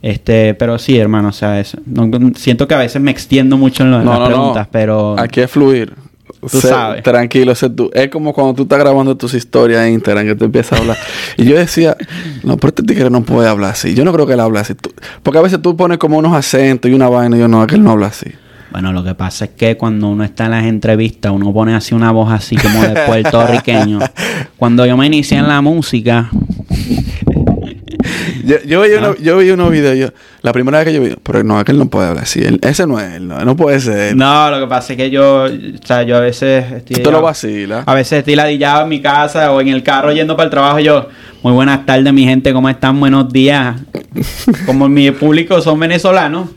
[0.00, 3.82] Este, pero sí, hermano, o sea, es- no- siento que a veces me extiendo mucho
[3.82, 4.26] en, lo- en No, las no.
[4.26, 5.92] preguntas, pero Hay que fluir.
[6.40, 7.02] Tú Sé sabes.
[7.02, 7.90] Tranquilo, sé tú.
[7.92, 10.96] Es como cuando tú estás grabando tus historias en Instagram que tú empiezas a hablar.
[11.36, 11.96] y yo decía,
[12.44, 13.94] no, pero este tigre no puede hablar así.
[13.94, 14.74] Yo no creo que él hable así.
[14.74, 17.66] Tú- porque a veces tú pones como unos acentos y una vaina y yo no,
[17.66, 18.30] que él no habla así.
[18.70, 21.94] Bueno, lo que pasa es que cuando uno está en las entrevistas, uno pone así
[21.94, 23.98] una voz así como de puertorriqueño.
[24.58, 26.28] Cuando yo me inicié en la música,
[28.48, 29.00] Yo, yo, veía Ah.
[29.10, 31.72] uno- yo vi unos videos, la primera vez que yo vi, pero no, es que
[31.72, 32.40] él no puede hablar así.
[32.42, 34.16] Él- ese no es él, no, no puede ser.
[34.16, 35.48] no, lo que pasa es que yo, o
[35.86, 37.84] sea, yo a veces estoy, Tú te lo vacilas.
[37.86, 40.78] a veces estoy ladillado en mi casa o en el carro yendo para el trabajo
[40.78, 41.08] yo,
[41.42, 42.98] muy buenas tardes mi gente, ¿cómo están?
[42.98, 43.76] Buenos días.
[44.66, 46.48] Como mi público son venezolanos,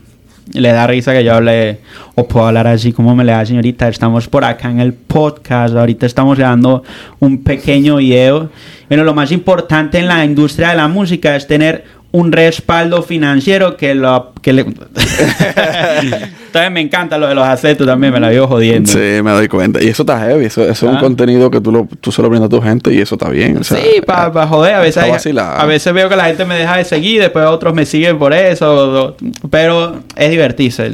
[0.52, 1.78] le da risa que yo hable,
[2.14, 5.74] o puedo hablar así como me le da señorita, estamos por acá en el podcast,
[5.74, 6.82] ahorita estamos grabando
[7.18, 8.50] un pequeño video.
[8.88, 13.76] Bueno, lo más importante en la industria de la música es tener un respaldo financiero
[13.76, 14.60] que lo que le
[16.46, 18.90] Entonces me encanta lo de los acentos también, me la vivo jodiendo.
[18.90, 19.82] Sí, me doy cuenta.
[19.82, 20.44] Y eso está heavy.
[20.44, 21.00] Eso, eso es un Ah.
[21.00, 23.56] contenido que tú, lo, tú se lo brindas a tu gente y eso está bien.
[23.56, 24.74] o sea, sí, para joder.
[24.74, 27.72] A veces, hay- a veces veo que la gente me deja de seguir, después otros
[27.74, 29.16] me siguen por eso.
[29.50, 30.92] Pero es divertirse.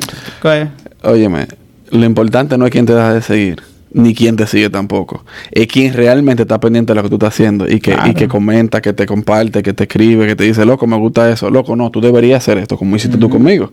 [1.02, 1.46] Óyeme,
[1.90, 3.62] lo importante no es quién te deja de seguir.
[3.92, 5.24] Ni quién te sigue tampoco.
[5.50, 8.28] Es quien realmente está pendiente de lo que tú estás haciendo y que, y que
[8.28, 11.76] comenta, que te comparte, que te escribe, que te dice, loco, me gusta eso, loco,
[11.76, 13.72] no, tú deberías hacer esto, como hiciste tú conmigo.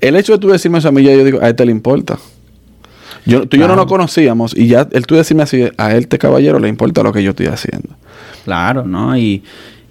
[0.00, 1.72] El hecho de tú decirme eso a mí, ya yo digo, a él te le
[1.72, 2.18] importa.
[3.26, 6.18] Yo, tú y yo no nos conocíamos y ya el tú decirme así, a este
[6.18, 7.88] caballero le importa lo que yo estoy haciendo.
[8.44, 9.16] Claro, ¿no?
[9.16, 9.42] Y,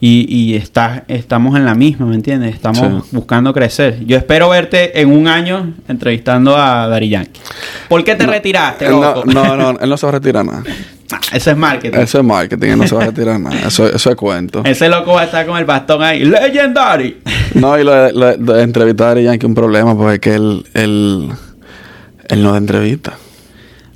[0.06, 2.54] y, y está, estamos en la misma, ¿me entiendes?
[2.54, 3.10] Estamos Sí.
[3.16, 4.06] buscando crecer.
[4.06, 7.40] Yo espero verte en un año entrevistando a Dari Yankee.
[7.88, 9.24] ¿Por qué te retiraste, no, loco?
[9.26, 10.62] no, no, él no se va a retirar nada.
[11.12, 11.98] Ah, Eso es marketing.
[12.00, 13.56] Eso es marketing, él no se va a retirar nada.
[13.68, 14.62] Eso, eso es cuento.
[14.66, 16.26] Ese loco va a estar con el bastón ahí.
[16.26, 17.18] ¡Legendary!
[17.54, 20.66] No, y lo de, lo entrevistar a Dari Yankee un problema porque es que él,
[20.74, 21.30] él,
[22.28, 23.14] él no da entrevista.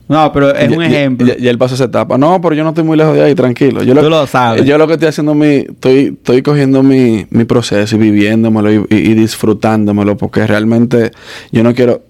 [0.09, 1.27] No, pero es un y- ejemplo.
[1.37, 2.17] Y, y él pasó esa etapa.
[2.17, 3.83] No, pero yo no estoy muy lejos de ahí, tranquilo.
[3.83, 4.63] Yo Tú lo sabes.
[4.65, 8.77] Yo lo que estoy haciendo, mi, estoy, estoy cogiendo mi, mi proceso y viviéndomelo y,
[8.89, 11.11] y- y disfrutándomelo porque realmente
[11.51, 12.03] yo no quiero...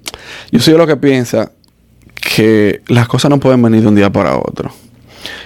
[0.51, 1.51] Yo soy de lo que piensa
[2.35, 4.71] que las cosas no pueden venir de un día para otro.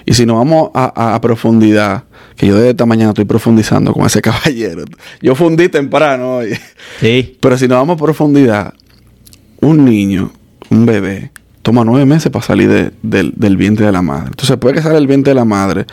[0.05, 2.03] Y si nos vamos a, a- a profundidad,
[2.35, 4.83] que yo desde esta mañana estoy profundizando con ese caballero.
[5.21, 6.49] Yo fundí temprano hoy.
[6.99, 7.37] Sí.
[7.39, 8.73] Pero si nos vamos a profundidad,
[9.61, 10.31] un niño,
[10.69, 11.31] un bebé,
[11.61, 14.27] toma nueve meses para salir de- del, vientre de la madre.
[14.27, 15.85] Entonces, después que sale del vientre de la madre,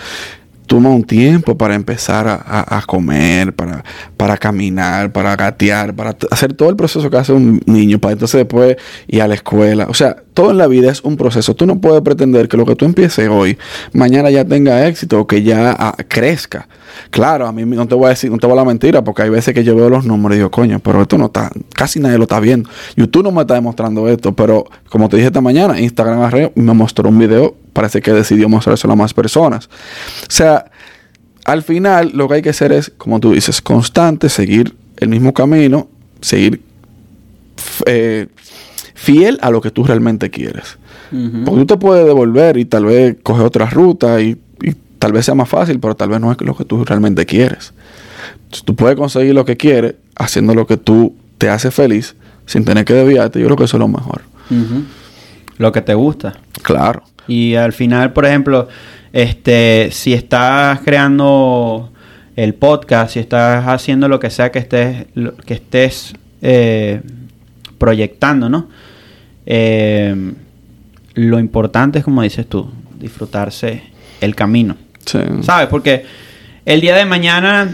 [0.69, 3.83] toma un tiempo para empezar a, comer, para,
[4.16, 8.39] para caminar, para gatear, para hacer todo el proceso que hace un niño, para entonces
[8.39, 8.77] después
[9.09, 9.87] ir a la escuela.
[9.89, 11.57] O sea, todo en la vida es un proceso.
[11.57, 13.59] Tú no puedes pretender que lo que tú empieces hoy,
[13.93, 16.69] mañana ya tenga éxito o que ya ah, crezca.
[17.11, 19.23] Claro, a mí no te voy a decir, no te voy a la mentira, porque
[19.23, 21.99] hay veces que yo veo los números y digo, coño, pero esto no está, casi
[21.99, 22.69] nadie lo está viendo.
[22.95, 27.09] YouTube no me está demostrando esto, pero como te dije esta mañana, Instagram me mostró
[27.09, 29.66] un video, parece que decidió mostrárselo a más personas.
[30.22, 30.68] O sea,
[31.45, 35.33] al final lo que hay que hacer es, como tú dices, constante, seguir el mismo
[35.33, 35.87] camino,
[36.20, 36.61] seguir
[37.87, 38.26] eh,
[38.95, 40.76] fiel a lo que tú realmente quieres.
[41.45, 45.26] Porque tú te puedes devolver y tal vez coger otra ruta y, y tal vez
[45.26, 47.74] sea más fácil, pero tal vez no es lo que tú realmente quieres.
[48.35, 52.64] Entonces, tú puedes conseguir lo que quieres haciendo lo que tú te hace feliz sin
[52.64, 53.39] tener que desviarte.
[53.39, 54.22] Yo creo que eso es lo mejor.
[55.59, 56.35] Lo que te gusta.
[56.63, 57.03] Claro.
[57.27, 58.69] Y al final, por ejemplo,
[59.13, 61.91] este, si estás creando
[62.37, 67.01] el podcast, si estás haciendo lo que sea que estés, lo- que estés eh,
[67.79, 68.69] proyectando, ¿no?
[69.47, 70.33] Eh,
[71.15, 73.83] lo importante es, como dices tú, disfrutarse
[74.21, 74.77] el camino.
[75.05, 75.19] Sí.
[75.43, 75.69] ¿Sabes?
[75.69, 76.05] Porque
[76.65, 77.69] el día de mañana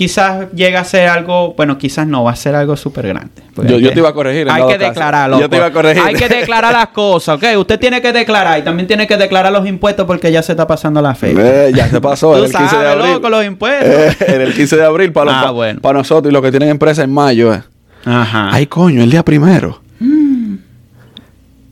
[0.00, 3.42] quizás llega a ser algo, bueno, quizás no, va a ser algo súper grande.
[3.54, 5.38] Yo- hay yo que- te iba a corregir en Hay que declararlo.
[5.38, 6.02] Yo te iba a corregir.
[6.02, 7.44] Hay que declarar las cosas, ¿ok?
[7.58, 10.66] Usted tiene que declarar y también tiene que declarar los impuestos porque ya se está
[10.66, 11.66] pasando la fecha.
[11.66, 12.30] Eh, ya se pasó.
[12.32, 13.12] Tú era el 15 de abril.
[13.12, 13.88] loco, los impuestos.
[13.90, 15.80] Eh, era el 15 de abril para, los- Ah, pa- bueno.
[15.82, 17.52] para nosotros y los que tienen empresa en mayo.
[17.52, 17.62] eh.
[18.06, 18.48] Ajá.
[18.54, 19.82] Ay, coño, el día primero.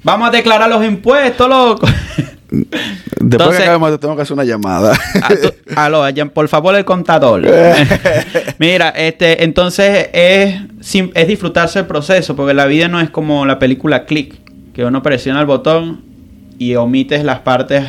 [0.04, 1.86] Vamos a declarar los impuestos, loco.
[2.50, 2.80] Después
[3.20, 4.98] Entonces- que acabemos, te tengo que hacer una llamada.
[5.76, 7.42] Ah, Aló, por favor, el contador.
[8.58, 10.56] Mira, este, entonces es,
[11.14, 14.34] es disfrutarse el proceso, porque la vida no es como la película Click,
[14.72, 16.02] que uno presiona el botón
[16.58, 17.84] y omites las partes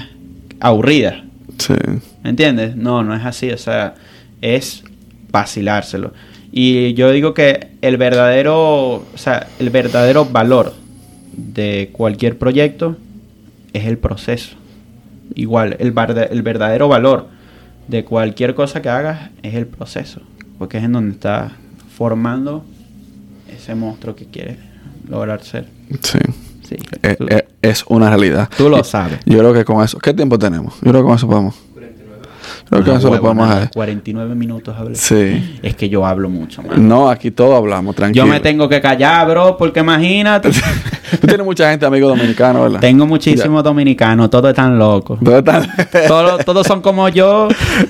[0.59, 1.15] aburridas.
[1.57, 1.73] sí.
[2.21, 2.75] ¿Me entiendes?
[2.75, 3.95] No, no es así, o sea,
[4.41, 4.83] es
[5.31, 6.13] vacilárselo.
[6.51, 8.57] Y yo digo que el verdadero,
[8.95, 10.73] o sea, el verdadero valor
[11.31, 12.97] de cualquier proyecto
[13.73, 14.55] es el proceso.
[15.35, 15.93] Igual, el,
[16.31, 17.27] el verdadero valor
[17.87, 20.21] de cualquier cosa que hagas es el proceso,
[20.57, 21.51] porque es en donde está
[21.95, 22.65] formando
[23.47, 24.57] ese monstruo que quieres
[25.07, 25.67] lograr ser.
[26.01, 26.19] Sí.
[26.63, 28.47] Sí, Eh, tú, eh, es una realidad.
[28.55, 29.19] tú lo sabes.
[29.25, 29.97] Yo creo que con eso.
[29.97, 30.75] ¿Qué tiempo tenemos?
[30.81, 31.55] Yo creo que con eso podemos.
[32.69, 33.73] Creo que Ah, con eso lo huevo, podemos nada, dejar.
[33.73, 34.95] 49 minutos hablé.
[34.95, 35.59] Sí.
[35.63, 36.87] Es que yo hablo mucho, man.
[36.87, 38.25] No, aquí todos hablamos, tranquilo.
[38.25, 40.51] Yo me tengo que callar, bro, porque imagínate.
[41.21, 42.79] Tú tienes mucha gente, amigo dominicano, ¿verdad?
[42.79, 45.17] Tengo muchísimos dominicanos, todos están locos.
[45.19, 45.67] ¿Dónde están?
[46.07, 47.47] Todos, todos son como yo.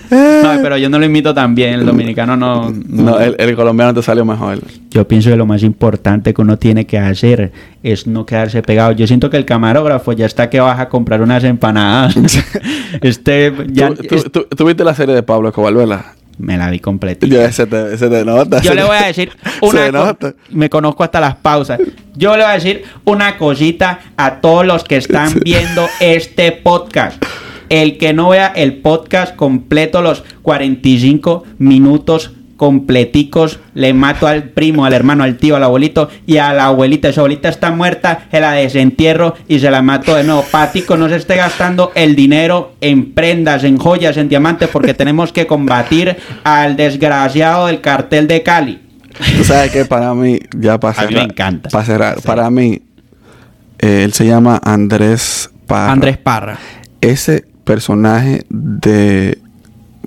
[0.10, 1.74] No, pero yo no lo imito tan bien.
[1.82, 2.72] El dominicano no.
[2.72, 3.04] no.
[3.04, 4.60] No, el, el colombiano te salió mejor.
[4.90, 7.52] Yo pienso que lo más importante que uno tiene que hacer
[7.84, 8.92] es no quedarse pegado.
[8.92, 12.16] Yo siento que el camarógrafo ya está que vas a comprar unas empanadas.
[13.02, 16.06] este, ya, ¿Tú, tú, es- tú- tú viste la serie de Pablo Escobar, ¿verdad?
[16.38, 17.28] me la vi completa.
[17.28, 18.62] Yo, ese, te, ese te nota.
[18.62, 19.30] Yo se le voy a decir
[19.62, 20.34] una Se nota.
[20.52, 21.82] Me conozco hasta las pausas.
[22.16, 27.22] Yo le voy a decir una cosita a todos los que están viendo este podcast.
[27.68, 34.84] El que no vea el podcast completo, los 45 minutos completicos, le mato al primo,
[34.84, 37.14] al hermano, al tío, al abuelito y a la abuelita.
[37.14, 40.44] Su abuelita está muerta, se la desentierro y se la mato de nuevo.
[40.52, 45.32] Patico, no se esté gastando el dinero en prendas, en joyas, en diamantes, porque tenemos
[45.32, 48.82] que combatir al desgraciado del cartel de Cali.
[49.38, 51.70] Tú sabes que para mí, ya para A mí me encanta.
[51.70, 52.28] Para cerrar, Sí.
[52.28, 52.82] para mí,
[53.80, 55.94] eh, él se llama Andrés Parra.
[55.94, 56.58] Andrés Parra.
[57.00, 59.38] Ese personaje de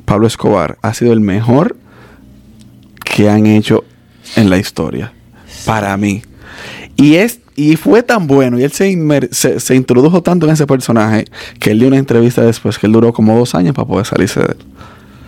[0.05, 1.76] Pablo Escobar ha sido el mejor
[3.15, 3.85] que han hecho
[4.37, 5.13] en la historia.
[5.67, 6.23] Para mí.
[6.97, 10.53] Y es y fue tan bueno y él se, inmer- se, se introdujo tanto en
[10.55, 11.27] ese personaje
[11.61, 14.41] que él dio una entrevista después que él duró como dos años para poder salirse
[14.41, 14.57] de él.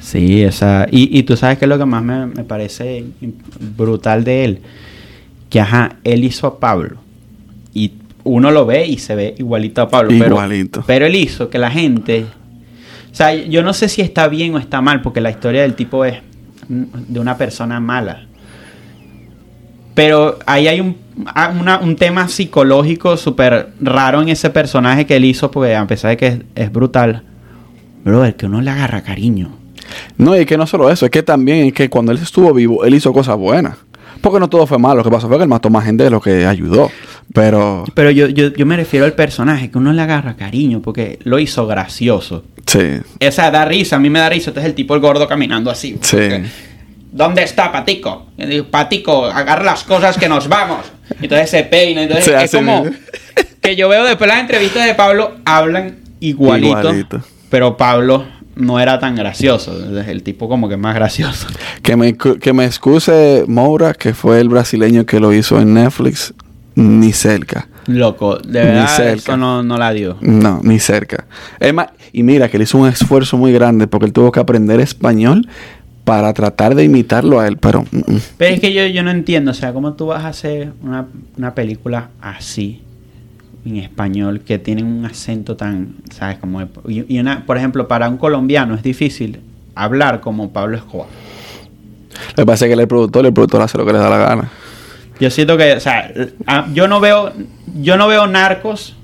[0.00, 0.86] Sí, esa.
[0.90, 3.04] Y, y tú sabes que es lo que más me, me parece
[3.76, 4.58] brutal de él.
[5.50, 6.96] Que ajá, él hizo a Pablo.
[7.74, 10.08] Y uno lo ve y se ve igualito a Pablo.
[10.10, 10.84] pero- Igualito.
[10.86, 12.24] Pero, él hizo que la gente.
[13.12, 15.74] O sea, yo no sé si está bien o está mal, porque la historia del
[15.74, 16.16] tipo es
[16.68, 18.26] de una persona mala.
[19.94, 20.96] Pero ahí hay un,
[21.26, 26.10] ah, un tema psicológico súper raro en ese personaje que él hizo, porque a pesar
[26.10, 27.22] de que es, es brutal,
[28.04, 29.50] brother, que uno le agarra cariño.
[30.16, 32.84] No, y que no solo eso, es que también es que cuando él estuvo vivo,
[32.84, 33.76] él hizo cosas buenas.
[34.20, 36.10] Porque no todo fue malo, lo que pasó fue que él mató más gente de
[36.10, 36.90] lo que ayudó.
[37.32, 41.18] Pero, Pero yo, yo, yo me refiero al personaje, que uno le agarra cariño, porque
[41.24, 42.44] lo hizo gracioso.
[42.66, 44.50] sí, Esa da risa, a mí me da risa.
[44.50, 45.98] Entonces el tipo el gordo caminando así.
[46.00, 46.18] sí.
[47.10, 48.26] ¿Dónde está Patico?
[48.36, 50.80] Y digo, Patico, agarra las cosas que nos vamos.
[51.22, 52.02] Entonces se peina.
[52.02, 52.98] Entonces Se es como bien.
[53.60, 57.20] que yo veo después las entrevistas de Pablo, hablan igualito, Igualito.
[57.50, 59.76] Pero Pablo no era tan gracioso.
[59.78, 61.46] Entonces, el tipo como que es más gracioso.
[61.82, 66.34] Que me, que me excuse Moura, que fue el brasileño que lo hizo en Netflix,
[66.74, 67.68] ni cerca.
[67.86, 69.14] Loco, de Ni verdad cerca.
[69.14, 70.16] eso no, no la dio.
[70.20, 71.26] No, ni cerca.
[71.60, 74.40] Es más, y mira que él hizo un esfuerzo muy grande porque él tuvo que
[74.40, 75.46] aprender español
[76.04, 78.20] para tratar de imitarlo a él, pero mm, mm.
[78.36, 81.06] Pero es que yo, yo no entiendo, o sea, ¿cómo tú vas a hacer una,
[81.36, 82.82] una película así,
[83.64, 86.38] en español, que tiene un acento tan, ¿sabes?
[86.38, 89.40] Como, y, y una, por ejemplo, para un colombiano es difícil
[89.74, 91.08] hablar como Pablo Escobar.
[92.36, 93.92] lo que pasa es que él es el productor y el productor hace lo que
[93.92, 94.50] le da la gana.
[95.20, 96.12] Yo siento que, o sea,
[96.46, 97.32] a- yo no veo,
[97.80, 98.96] yo no veo Narcos,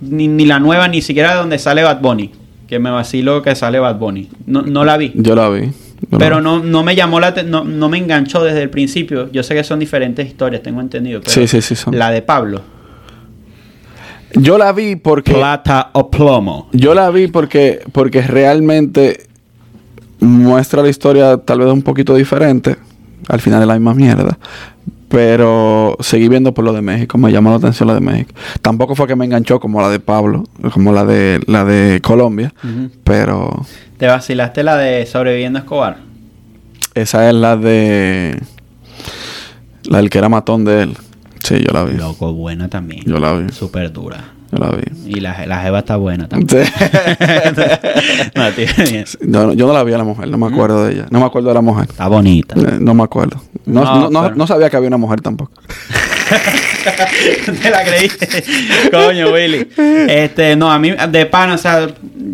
[0.00, 2.30] ni, ni la nueva, ni siquiera donde sale Bad Bunny,
[2.66, 4.28] que me vacilo que sale Bad Bunny.
[4.46, 5.12] No, no la vi.
[5.14, 5.70] Yo la vi.
[6.18, 9.30] Pero no, no me llamó la no, no me enganchó desde el principio.
[9.30, 11.20] Yo sé que son diferentes historias, tengo entendido.
[11.20, 11.96] Pero Sí, sí, sí, son.
[11.96, 12.60] La de Pablo.
[14.34, 15.32] Yo la vi porque...
[15.32, 16.68] Plata o plomo.
[16.72, 19.26] Yo la vi porque, porque realmente
[20.20, 22.76] muestra la historia tal vez un poquito diferente.
[23.28, 24.38] Al final es la misma mierda.
[25.12, 27.18] Pero seguí viendo por lo de México.
[27.18, 28.32] Me llamó la atención la de México.
[28.62, 32.52] Tampoco fue que me enganchó como la de Pablo, como la de la de Colombia.
[33.04, 33.66] Pero
[33.98, 35.98] ¿Te vacilaste la de Sobreviviendo Escobar?
[36.94, 38.40] esa es la de
[39.84, 40.96] la del que era matón de él.
[41.44, 41.96] Sí, yo la vi.
[41.96, 43.04] Loco, buena también.
[43.04, 43.52] Yo la vi.
[43.52, 44.31] Súper dura.
[44.52, 44.82] Yo la vi.
[45.10, 46.64] Y la, la jeva está buena también.
[46.66, 46.72] Sí.
[48.34, 49.04] no, tío, bien.
[49.22, 51.06] yo, no- yo no la vi a la mujer, no me acuerdo de ella.
[51.10, 51.86] No me acuerdo de la mujer.
[51.88, 52.54] Está bonita.
[52.58, 53.40] Eh, No me acuerdo.
[53.64, 55.52] No, No, pero- no sabía que había una mujer tampoco.
[57.62, 58.28] Te la creíste.
[58.90, 59.68] Coño, Willy.
[60.08, 61.88] Este, no, a mí de pan, o sea,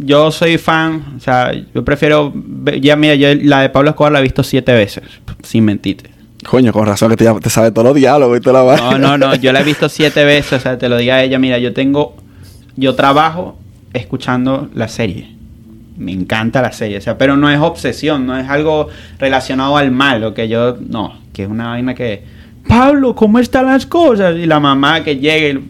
[0.04, 2.32] yo soy fan, o sea, yo prefiero
[2.80, 5.04] ya mira, yo la de Pablo Escobar la he visto siete veces,
[5.42, 6.07] sin mentirte.
[6.46, 8.98] Coño, con razón que te, te sabe todos los diálogos y toda la vaina.
[8.98, 11.22] No, no, no, yo la he visto siete veces, o sea, te lo diga a
[11.22, 12.16] ella, mira, yo tengo,
[12.76, 13.58] yo trabajo
[13.92, 15.34] escuchando la serie.
[15.96, 19.90] Me encanta la serie, o sea, pero no es obsesión, no es algo relacionado al
[19.90, 22.22] mal, lo que yo, no, que es una vaina que,
[22.68, 24.36] Pablo, ¿cómo están las cosas?
[24.36, 25.60] Y la mamá que llegue,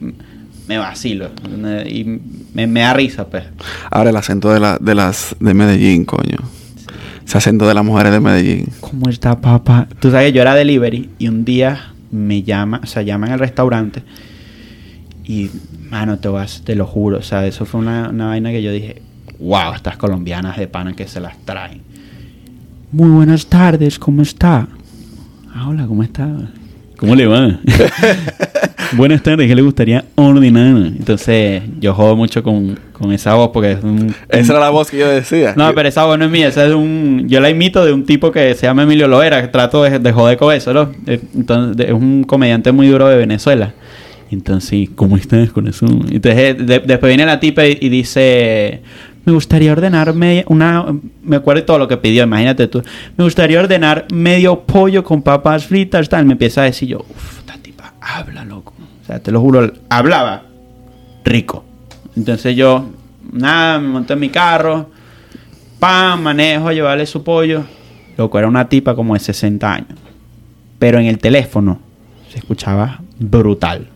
[0.67, 1.31] me vacilo,
[1.87, 2.21] y
[2.53, 3.45] me, me da risa, pues.
[3.91, 6.58] Ahora el acento de, la, de las de Medellín, coño.
[7.29, 8.69] Ese acento de las mujeres de Medellín.
[8.81, 9.87] ¿Cómo está papá?
[10.01, 14.03] Tú sabes, yo era delivery y un día me llama, o sea, llaman al restaurante
[15.27, 15.51] y,
[15.91, 18.73] mano, te vas, te lo juro, o sea, eso fue una, una vaina que yo
[18.73, 19.03] dije,
[19.41, 21.83] wow, estas colombianas de pana que se las traen.
[22.93, 24.67] Muy buenas tardes, ¿cómo está?
[25.55, 26.35] Ah, hola, ¿cómo está?
[26.97, 27.47] ¿Cómo le va?
[28.93, 30.77] buenas tardes, ¿qué le gustaría ordenar?
[30.77, 34.15] Entonces, yo jodo mucho con, con esa voz porque es un...
[34.29, 35.55] Esa era la voz que yo decía.
[35.57, 37.25] No, pero esa voz no es mía, esa es un...
[37.29, 40.13] Yo la imito de un tipo que se llama Emilio Loera, que trato de, de
[40.13, 40.91] joder con eso, ¿no?
[41.07, 43.75] Eh, Entonces, es un comediante muy duro de Venezuela.
[44.31, 45.87] Entonces, ¿cómo estás con eso?
[45.87, 48.83] Entonces, eh, de- después viene la tipa y, y dice...
[49.25, 50.87] Me gustaría ordenar media, una...
[51.23, 52.83] Me acuerdo de todo lo que pidió, imagínate tú.
[53.17, 56.25] Me gustaría ordenar medio pollo con papas fritas, tal.
[56.25, 56.99] Me empieza a decir yo...
[57.01, 58.73] Uf, esta tipa habla, loco.
[59.09, 60.43] Sea, te lo juro, hablaba
[61.25, 61.65] rico.
[62.15, 62.91] Entonces yo,
[63.33, 64.91] nada, me monté en mi carro,
[65.79, 67.65] pam, manejo, llevarle su pollo.
[68.19, 69.99] Loco, era una tipa como de 60 años.
[70.79, 71.79] Pero en el teléfono
[72.31, 73.89] se escuchaba brutal.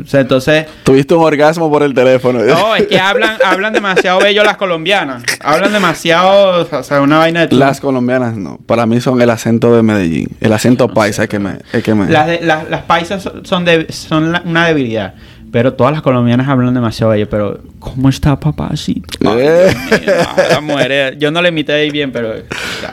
[0.00, 2.42] O sea, entonces, Tuviste un orgasmo por el teléfono.
[2.42, 5.22] no, es que hablan, hablan demasiado bello las colombianas.
[5.40, 7.56] Hablan demasiado, o sea, una vaina de...
[7.56, 8.58] Las colombianas no.
[8.66, 10.28] Para mí son el acento de Medellín.
[10.40, 11.58] El acento paisa es que me...
[11.72, 12.10] Es que me...
[12.10, 15.14] Las, de- las, las paisas son- de, son la- una debilidad.
[15.52, 17.28] Pero todas las colombianas hablan demasiado bello.
[17.28, 19.08] Pero, ¿cómo está papacito?
[19.28, 19.76] Ay, Eh.
[20.06, 22.34] No, las mujeres- yo no le imité bien, pero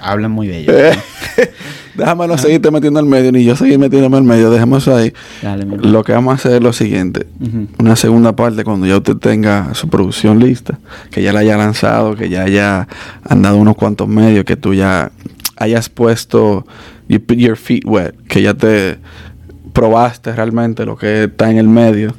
[0.01, 0.73] hablan muy bello.
[1.97, 4.51] Déjame no seguirte metiendo al medio, ni yo seguir metiéndome al medio.
[4.51, 5.11] Dejemos eso ahí.
[5.41, 5.65] Dale.
[5.65, 7.27] Lo que vamos a hacer es lo siguiente.
[7.79, 10.77] Una segunda parte cuando ya usted tenga su producción lista,
[11.09, 12.87] que ya la haya lanzado, que ya haya
[13.27, 15.11] andado unos cuantos medios, que tú ya
[15.57, 16.65] hayas puesto
[17.07, 18.99] you put your feet wet, que ya te
[19.73, 22.13] probaste realmente lo que está en el medio.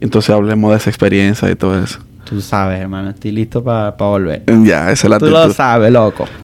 [0.00, 2.00] Entonces hablemos de esa experiencia y todo eso.
[2.24, 3.10] Tú sabes, hermano.
[3.10, 4.42] Estoy listo para volver.
[4.64, 6.26] Ya, esa es la Tú lo sabes, loco.